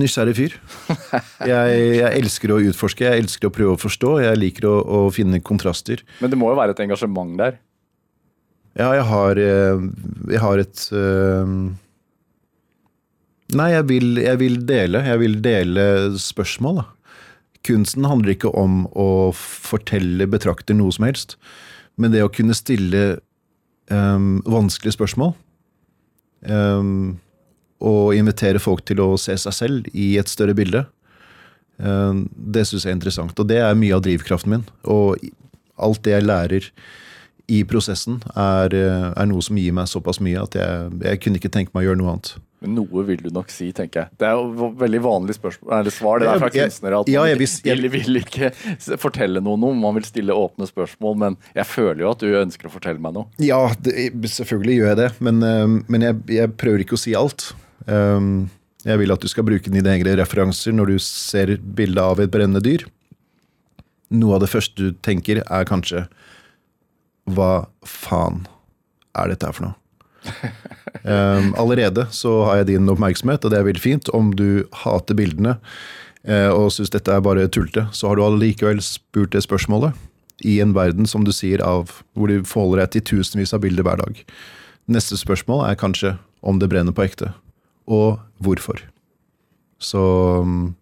[0.00, 0.56] nysgjerrig fyr.
[1.50, 4.10] Jeg, jeg elsker å utforske, jeg elsker å prøve å forstå.
[4.20, 6.02] Jeg liker å, å finne kontraster.
[6.20, 7.56] Men det må jo være et engasjement der.
[8.76, 11.54] Ja, jeg har, eh, har et eh,
[13.56, 15.00] Nei, jeg vil, jeg vil dele.
[15.08, 15.84] Jeg vil dele
[16.20, 16.84] spørsmål, da.
[17.66, 21.34] Kunsten handler ikke om å fortelle betrakter noe som helst,
[22.00, 25.34] men det å kunne stille eh, vanskelige spørsmål
[26.46, 26.86] eh,
[27.80, 30.84] og invitere folk til å se seg selv i et større bilde,
[31.80, 33.38] Um, det syns jeg er interessant.
[33.40, 34.66] Og det er mye av drivkraften min.
[34.90, 35.16] Og
[35.80, 36.68] alt det jeg lærer
[37.50, 41.40] i prosessen, er, eh, er noe som gir meg såpass mye at jeg, jeg kunne
[41.40, 42.28] ikke tenke meg å gjøre noe annet.
[42.60, 44.12] Men noe vil du nok si, tenker jeg.
[44.20, 46.98] Det er jo veldig vanlig spørsmål, eller svar det der fra kunstnere.
[47.00, 48.50] At ja, man vil, vil ikke
[49.00, 51.16] fortelle noe noe, man vil stille åpne spørsmål.
[51.22, 53.30] Men jeg føler jo at du ønsker å fortelle meg noe.
[53.40, 55.40] Ja, det, selvfølgelig gjør jeg det, men,
[55.88, 57.48] men jeg, jeg prøver ikke å si alt.
[57.88, 62.32] Jeg vil at du skal bruke dine egne referanser når du ser bildet av et
[62.32, 62.84] brennende dyr.
[64.12, 66.08] Noe av det første du tenker, er kanskje
[67.30, 68.44] Hva faen
[69.16, 69.79] er dette her for noe?
[71.00, 74.10] Um, allerede så har jeg din oppmerksomhet, og det er veldig fint.
[74.12, 75.56] Om du hater bildene
[76.28, 79.96] uh, og syns dette er bare tullete, så har du allikevel spurt det spørsmålet.
[80.44, 83.86] I en verden, som du sier, av hvor du forholder deg til tusenvis av bilder
[83.86, 84.22] hver dag.
[84.90, 87.34] Neste spørsmål er kanskje om det brenner på ekte,
[87.88, 88.80] og hvorfor.
[89.80, 90.00] Så
[90.44, 90.74] um,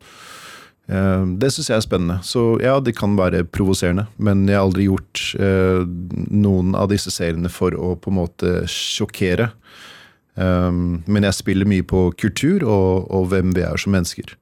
[0.89, 2.19] det syns jeg er spennende.
[2.25, 5.83] Så ja, det kan være provoserende, men jeg har aldri gjort eh,
[6.33, 9.51] noen av disse seriene for å på en måte sjokkere.
[10.39, 14.37] Um, men jeg spiller mye på kultur og, og hvem vi er som mennesker.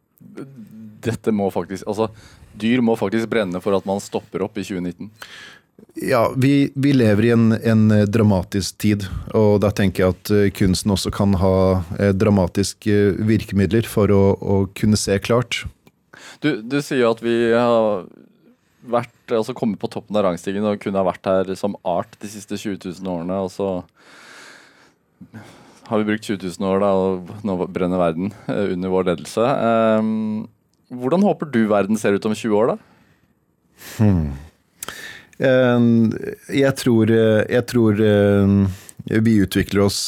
[1.06, 2.10] Dette må faktisk Altså,
[2.52, 5.08] dyr må faktisk brenne for at man stopper opp i 2019.
[6.04, 10.50] Ja, vi, vi lever i en, en dramatisk tid, og da tenker jeg at eh,
[10.56, 11.56] kunsten også kan ha
[11.96, 15.64] eh, dramatiske virkemidler for å, å kunne se klart.
[16.46, 18.06] Du, du sier jo at vi har
[18.86, 22.30] vært, altså kommet på toppen av rangstigen og kunne ha vært her som art de
[22.30, 23.70] siste 20 000 årene, og så
[25.88, 29.42] har vi brukt 20 000 år da, og nå brenner verden eh, under vår ledelse.
[29.98, 30.46] Um,
[30.94, 32.78] hvordan håper du verden ser ut om 20 år, da?
[33.98, 34.26] Hmm.
[35.36, 38.54] Jeg tror, eh, jeg tror eh,
[39.26, 40.00] vi utvikler oss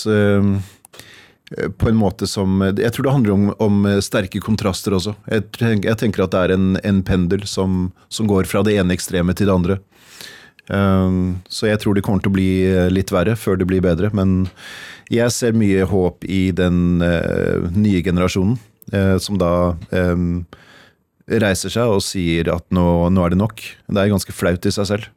[1.81, 5.15] på en måte som Jeg tror det handler om, om sterke kontraster også.
[5.33, 8.77] Jeg, tenk, jeg tenker at det er en, en pendel som, som går fra det
[8.77, 9.79] ene ekstreme til det andre.
[10.69, 13.81] Um, så jeg tror det kommer til å bli eh, litt verre før det blir
[13.85, 14.11] bedre.
[14.13, 14.51] Men
[15.09, 18.59] jeg ser mye håp i den uh, nye generasjonen,
[18.93, 19.53] uh, som da
[19.89, 20.43] um,
[21.29, 23.65] reiser seg og sier at nå, nå er det nok.
[23.89, 25.09] Det er ganske flaut i seg selv.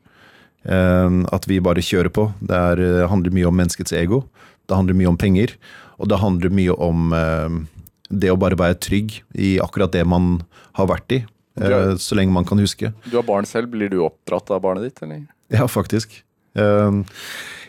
[0.61, 2.27] Um, at vi bare kjører på.
[2.39, 4.23] Det er, eh, handler mye om menneskets ego.
[4.69, 5.55] Det handler mye om penger.
[6.01, 7.61] Og det handler mye om em,
[8.09, 10.41] det å bare være trygg i akkurat det man
[10.79, 11.21] har vært i.
[11.61, 12.93] eh, så lenge man kan huske.
[13.07, 15.25] Du har barn selv, blir du oppdratt av barnet ditt, eller?
[15.51, 16.21] Ja, faktisk.
[16.51, 17.05] Um,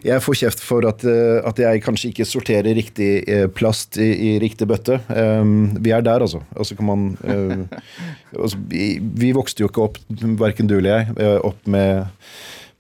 [0.03, 3.11] jeg får kjeft for at, at jeg kanskje ikke sorterer riktig
[3.55, 4.97] plast i, i riktig bøtte.
[5.07, 6.41] Vi er der, altså.
[6.57, 7.05] altså kan man
[8.43, 10.01] altså, vi, vi vokste jo ikke opp,
[10.41, 12.11] verken du eller jeg, opp med,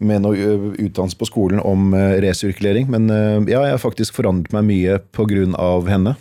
[0.02, 2.90] med noe utdannelse på skolen om resirkulering.
[2.92, 3.08] Men
[3.46, 4.98] ja, jeg har faktisk forandret meg mye
[5.60, 6.16] av henne.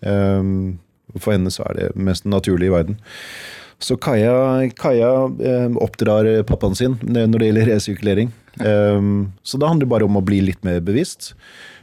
[0.00, 2.98] For henne så er det mest naturlig i verden.
[3.82, 5.10] Så Kaja, Kaja
[5.82, 8.30] oppdrar pappaen sin når det gjelder resirkulering.
[9.42, 11.32] Så det handler bare om å bli litt mer bevisst.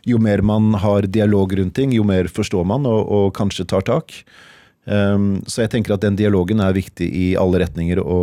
[0.08, 3.86] Jo mer man har dialog rundt ting, jo mer forstår man og, og kanskje tar
[3.86, 4.24] tak.
[4.88, 8.22] Så jeg tenker at den dialogen er viktig i alle retninger å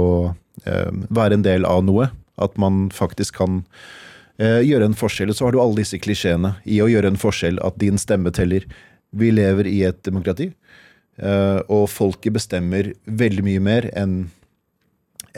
[0.64, 2.08] være en del av noe.
[2.38, 3.62] At man faktisk kan
[4.38, 5.34] eh, gjøre en forskjell.
[5.34, 8.66] Så har du alle disse klisjeene i å gjøre en forskjell, at din stemme teller.
[9.10, 10.52] Vi lever i et demokrati.
[11.18, 14.20] Eh, og folket bestemmer veldig mye mer enn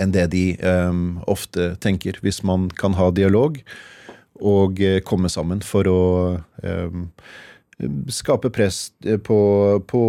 [0.01, 0.99] enn det de eh,
[1.29, 2.21] ofte tenker.
[2.25, 3.59] Hvis man kan ha dialog
[4.41, 6.03] og eh, komme sammen for å
[6.65, 7.01] eh,
[8.13, 9.39] skape press eh, på,
[9.89, 10.03] på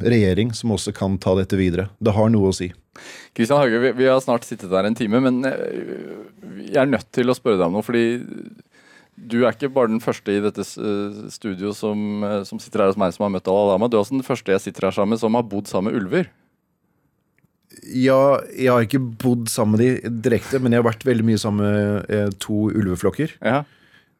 [0.00, 1.88] regjering som også kan ta dette videre.
[1.98, 2.70] Det har noe å si.
[3.36, 7.08] Kristian Hauge, vi, vi har snart sittet der en time, men eh, jeg er nødt
[7.14, 7.86] til å spørre deg om noe.
[7.86, 8.04] Fordi
[9.20, 13.12] du er ikke bare den første i dette studio som, som, sitter her hos meg
[13.12, 13.90] som har møtt Al-Adama.
[13.90, 16.00] Du er også den første jeg sitter her sammen med som har bodd sammen med
[16.00, 16.30] ulver.
[17.86, 21.40] Ja, jeg har ikke bodd sammen med de direkte, men jeg har vært veldig mye
[21.40, 23.36] sammen med eh, to ulveflokker.
[23.38, 23.60] Ja.
[23.62, 23.76] Eh,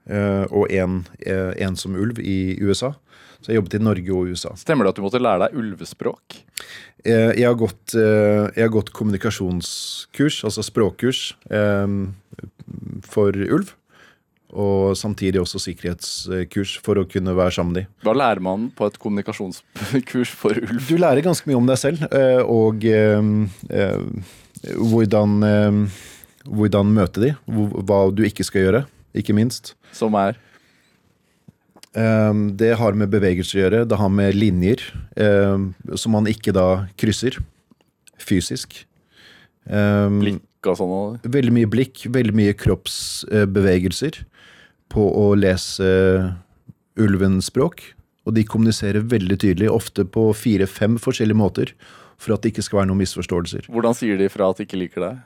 [0.09, 2.95] og en som ulv i USA.
[3.41, 4.53] Så jeg jobbet i Norge og USA.
[4.59, 6.41] Stemmer det at du måtte lære deg ulvespråk?
[7.05, 11.95] Eh, jeg, har gått, eh, jeg har gått kommunikasjonskurs, altså språkkurs, eh,
[13.09, 13.73] for ulv.
[14.51, 17.91] Og samtidig også sikkerhetskurs for å kunne være sammen med dem.
[18.03, 20.85] Hva lærer man på et kommunikasjonskurs for ulv?
[20.91, 23.31] Du lærer ganske mye om deg selv, eh, og eh,
[23.71, 24.33] eh,
[24.75, 25.39] hvordan,
[26.45, 27.37] hvordan møte de.
[27.47, 28.83] Hva du ikke skal gjøre,
[29.17, 29.75] ikke minst.
[29.97, 30.39] Som er?
[31.91, 33.81] Det har med bevegelser å gjøre.
[33.91, 34.85] Det har med linjer
[35.99, 37.41] som man ikke da krysser
[38.21, 38.85] fysisk.
[39.67, 41.19] Blikk og sånn?
[41.25, 44.21] Veldig mye blikk, veldig mye kroppsbevegelser
[44.91, 45.89] på å lese
[47.01, 47.83] ulvens språk.
[48.29, 51.73] Og de kommuniserer veldig tydelig, ofte på fire-fem forskjellige måter,
[52.21, 53.71] for at det ikke skal være noen misforståelser.
[53.73, 55.23] Hvordan sier de fra at de ikke liker deg?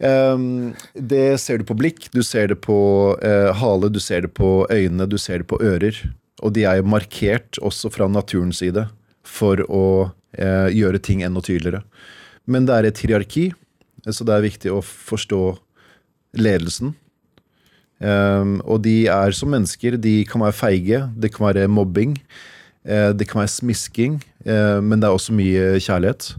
[0.00, 2.78] Um, det ser du på blikk, du ser det på
[3.20, 5.98] uh, hale, du ser det på øynene, du ser det på ører.
[6.40, 8.86] Og de er jo markert også fra naturens side
[9.28, 11.84] for å uh, gjøre ting enda tydeligere.
[12.48, 13.50] Men det er et hierarki,
[14.08, 15.42] så det er viktig å forstå
[16.40, 16.94] ledelsen
[18.00, 19.98] Um, og de er som mennesker.
[20.00, 22.16] De kan være feige, det kan være mobbing,
[22.88, 24.20] uh, det kan være smisking.
[24.46, 26.32] Uh, men det er også mye kjærlighet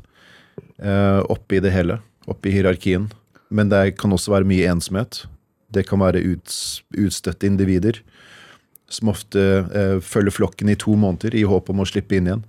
[0.82, 2.00] uh, oppi det hele.
[2.30, 3.12] Oppi hierarkien.
[3.52, 5.26] Men det kan også være mye ensomhet.
[5.72, 6.56] Det kan være ut,
[6.98, 8.02] utstøtte individer
[8.92, 9.40] som ofte
[10.04, 12.42] følger flokken i to måneder i håp om å slippe inn igjen.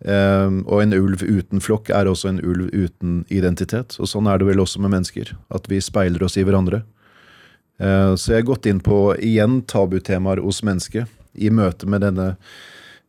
[0.00, 3.98] Eh, og en ulv uten flokk er også en ulv uten identitet.
[4.00, 5.34] Og sånn er det vel også med mennesker.
[5.52, 6.82] At vi speiler oss i hverandre.
[7.80, 12.32] Eh, så jeg har gått inn på igjen tabutemaer hos mennesket i møte med denne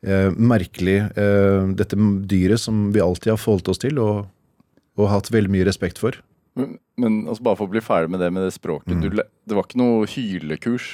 [0.05, 1.97] eh, merkelige eh, Dette
[2.29, 4.27] dyret som vi alltid har forholdt oss til og,
[4.99, 6.19] og hatt veldig mye respekt for.
[6.57, 8.93] Men, men altså bare for å bli ferdig med det med det språket.
[8.93, 9.03] Mm.
[9.03, 10.89] Du, det var ikke noe hylekurs?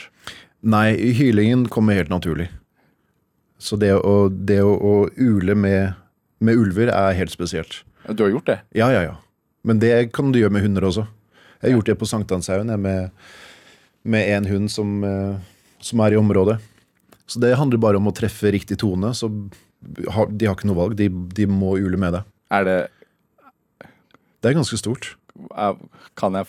[0.67, 2.49] Nei, hylingen kommer helt naturlig.
[3.61, 5.97] Så det å, det å, å ule med,
[6.43, 7.81] med, ulver er helt spesielt.
[8.07, 8.59] Du har gjort det?
[8.77, 9.15] Ja, ja, ja.
[9.67, 11.07] Men det kan du gjøre med hunder også.
[11.57, 13.09] Jeg har gjort det på Sankthanshaugen med
[14.07, 15.35] med en hund som, eh,
[15.79, 16.57] som, er i området.
[17.27, 19.11] Så det handler bare om å treffe riktig tone.
[19.13, 19.27] Så
[20.15, 20.95] har, de har ikke noe valg.
[20.99, 22.23] De, de må ule med det.
[22.51, 22.77] Er det
[24.39, 25.17] Det er ganske stort.
[25.55, 25.77] Er,
[26.17, 26.47] kan jeg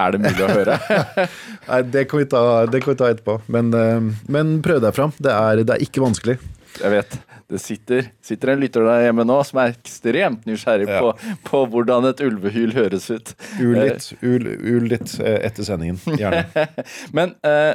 [0.00, 0.78] Er det mulig å høre?
[1.68, 3.40] Nei, det kan, ta, det kan, vi ta, etterpå.
[3.52, 3.98] Men, eh,
[4.32, 5.12] men prøv deg fram.
[5.18, 6.38] Det er, det er ikke vanskelig.
[6.78, 7.18] Jeg vet.
[7.50, 11.00] Det sitter, sitter, en lytter der hjemme nå som er ekstremt nysgjerrig ja.
[11.02, 13.32] på, på, hvordan et ulvehyl høres ut.
[13.58, 15.98] Ul litt, ul, ul litt eh, etter sendingen.
[16.20, 16.68] Gjerne.
[17.16, 17.74] Men uh,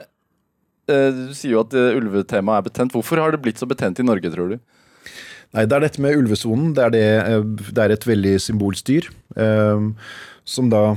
[0.88, 2.96] eh, du sier jo at ulvetemaet er betent.
[2.96, 4.58] Hvorfor har det blitt så betent i Norge, tror du?
[5.56, 6.72] Nei, Det er dette med ulvesonen.
[6.76, 7.06] Det, det,
[7.68, 9.12] det, er et veldig symbolsk dyr.
[9.36, 9.92] Eh,
[10.46, 10.96] som da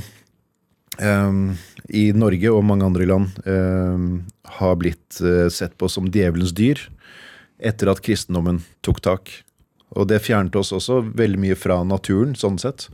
[1.01, 1.57] um,
[1.89, 4.09] i Norge og mange andre land um,
[4.59, 5.21] har blitt
[5.53, 6.83] sett på som djevelens dyr
[7.59, 9.31] etter at kristendommen tok tak.
[9.97, 12.87] Og det fjernet oss også veldig mye fra naturen, sånn sett.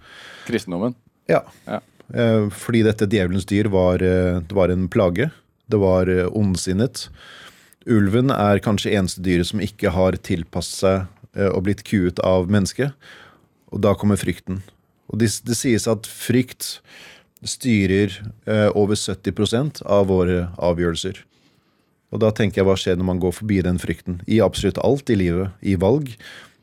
[0.47, 0.95] Kristendommen?
[1.29, 1.43] Ja.
[1.67, 1.81] ja.
[2.15, 5.29] Uh, fordi dette djevelens dyr var, uh, det var en plage.
[5.69, 7.09] Det var ondsinnet.
[7.91, 11.11] Ulven er kanskje eneste dyret som ikke har tilpasset seg
[11.51, 12.93] og blitt kuet av mennesket.
[13.75, 14.61] Og da kommer frykten.
[15.13, 16.79] Og det, det sies at frykt
[17.45, 18.15] styrer
[18.73, 21.19] over 70% av våre avgjørelser.
[22.15, 24.21] Og da tenker jeg hva skjer når man går forbi den frykten?
[24.31, 25.55] I absolutt alt i livet.
[25.67, 26.13] I valg,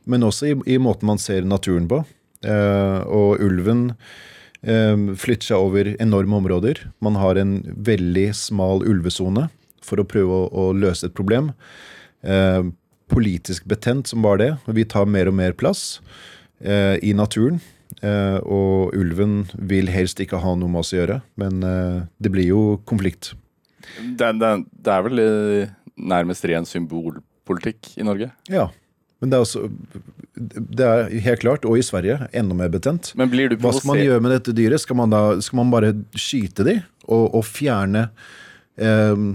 [0.07, 2.01] men også i, i måten man ser naturen på.
[2.47, 3.89] Eh, og ulven
[4.63, 6.85] eh, flytter seg over enorme områder.
[7.03, 9.49] Man har en veldig smal ulvesone
[9.83, 11.51] for å prøve å, å løse et problem.
[12.23, 12.63] Eh,
[13.11, 14.51] politisk betent som bare det.
[14.79, 15.99] Vi tar mer og mer plass
[16.63, 17.59] eh, i naturen.
[18.01, 22.33] Eh, og ulven vil helst ikke ha noe med oss å gjøre, men eh, det
[22.33, 23.33] blir jo konflikt.
[24.17, 28.31] Det, det, det er vel eh, nærmest ren symbolpolitikk i Norge?
[28.49, 28.69] Ja.
[29.21, 29.67] Men det er, også,
[30.33, 33.11] det er helt klart, og i Sverige, enda mer betent.
[33.19, 34.81] Men blir du Hva skal man gjøre med dette dyret?
[34.81, 38.07] Skal man, da, skal man bare skyte de og, og fjerne
[38.81, 39.25] eh,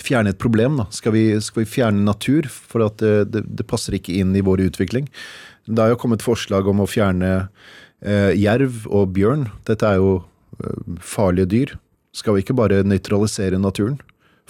[0.00, 0.78] Fjerne et problem?
[0.80, 0.86] da?
[0.96, 2.46] Skal vi, skal vi fjerne natur?
[2.48, 5.10] For at det, det, det, passer ikke inn i vår utvikling.
[5.68, 7.34] Det har jo kommet forslag om å fjerne
[8.00, 9.48] jerv og bjørn.
[9.68, 10.12] Dette er jo
[10.60, 11.74] eh, farlige dyr.
[12.16, 13.98] Skal vi ikke bare nøytralisere naturen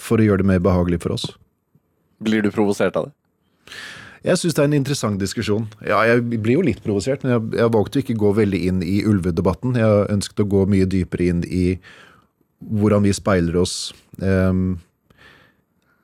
[0.01, 1.27] for å gjøre det mer behagelig for oss?
[2.21, 3.15] Blir du provosert av det?
[4.21, 5.65] Jeg syns det er en interessant diskusjon.
[5.81, 8.83] Ja, jeg blir jo litt provosert, men jeg, jeg valgte å ikke gå veldig inn
[8.85, 9.79] i ulvedebatten.
[9.81, 11.65] Jeg ønsket å gå mye dypere inn i
[12.61, 13.75] hvordan vi speiler oss
[14.21, 14.75] um,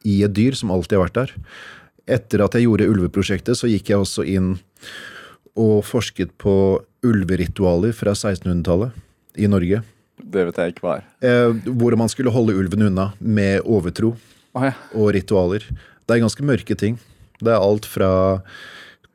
[0.01, 1.35] i et dyr som alltid har vært der.
[2.17, 4.55] Etter at jeg gjorde ulveprosjektet, så gikk jeg også inn
[5.57, 6.55] og forsket på
[7.05, 8.95] ulveritualer fra 1600-tallet
[9.37, 9.83] i Norge.
[10.17, 11.05] Det vet jeg ikke hva er.
[11.21, 14.73] Eh, hvor man skulle holde ulven unna med overtro oh, ja.
[14.97, 15.65] og ritualer.
[16.07, 16.97] Det er ganske mørke ting.
[17.37, 18.09] Det er alt fra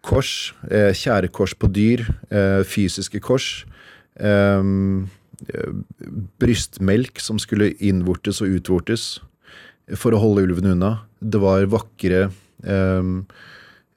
[0.07, 3.64] kors, eh, kjærekors på dyr, eh, fysiske kors,
[4.16, 4.62] eh,
[5.51, 5.72] eh,
[6.39, 9.20] brystmelk som skulle innvortes og utvortes
[9.99, 11.03] for å holde ulven unna.
[11.18, 12.30] Det var vakre
[12.62, 13.12] eh,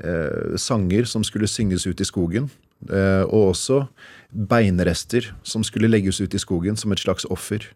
[0.03, 2.49] eh, sanger som skulle synges ut i skogen.
[2.89, 3.85] Eh, og også
[4.29, 7.67] beinrester som skulle legges ut i skogen som et slags offer.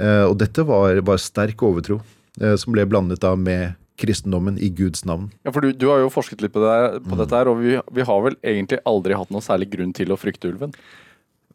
[0.00, 2.00] Eh, og dette var, var sterk overtro,
[2.40, 5.30] eh, som ble blandet da med kristendommen i Guds navn.
[5.46, 7.78] Ja, for du, du har jo forsket litt på, det, på dette her, og vi,
[7.96, 10.74] vi har vel egentlig aldri hatt noe særlig grunn til å frykte ulven?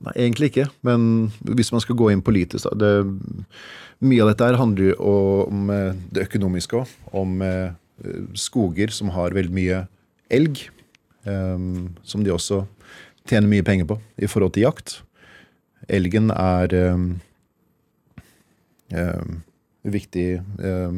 [0.01, 3.51] Nei, egentlig ikke, men hvis man skal gå inn politisk da, det,
[4.01, 5.11] Mye av dette her handler jo
[5.45, 5.67] om
[6.09, 6.93] det økonomiske òg.
[7.13, 7.35] Om
[8.33, 9.83] skoger som har veldig mye
[10.33, 10.63] elg.
[11.25, 11.57] Eh,
[12.03, 12.63] som de også
[13.29, 14.99] tjener mye penger på i forhold til jakt.
[15.91, 17.07] Elgen er um,
[18.93, 19.41] um,
[19.81, 20.97] viktig eh,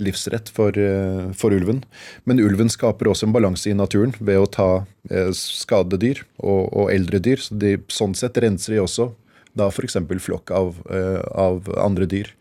[0.00, 1.82] livsrett for, uh, for ulven.
[2.24, 6.70] Men ulven skaper også en balanse i naturen ved å ta uh, skadede dyr og,
[6.72, 7.42] og eldre dyr.
[7.44, 9.10] Så de, sånn sett renser de også
[9.58, 9.98] da f.eks.
[10.24, 12.32] flokk av, uh, av andre dyr.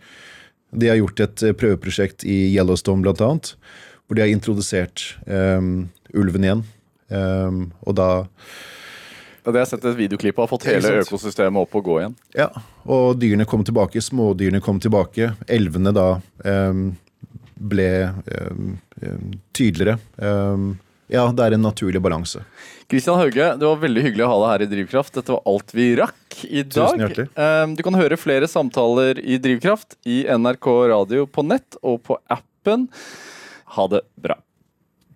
[0.72, 3.30] De har gjort et eh, prøveprosjekt i Yellowstone bl.a.,
[4.06, 5.62] hvor de har introdusert eh,
[6.18, 6.62] ulven igjen.
[7.10, 8.10] Eh, og da
[9.40, 10.50] Ja, det har jeg sett et videoklipp av.
[10.52, 12.18] Fått hele økosystemet opp og gå igjen.
[12.38, 12.50] Ja,
[12.86, 15.32] og dyrene kom tilbake, smådyrene kom tilbake.
[15.48, 16.10] Elvene da
[16.44, 16.90] um,
[17.56, 19.16] ble eh,
[19.56, 19.96] tydeligere.
[20.18, 20.74] Um,
[21.10, 22.44] ja, det er en naturlig balanse.
[22.92, 25.16] Kristian Hauge, det var veldig hyggelig å ha deg her i Drivkraft.
[25.16, 26.76] Dette var alt vi rakk i dag.
[26.76, 27.26] Tusen hjertelig.
[27.80, 32.86] Du kan høre flere samtaler i Drivkraft i NRK radio på nett og på appen.
[33.80, 34.38] Ha det bra.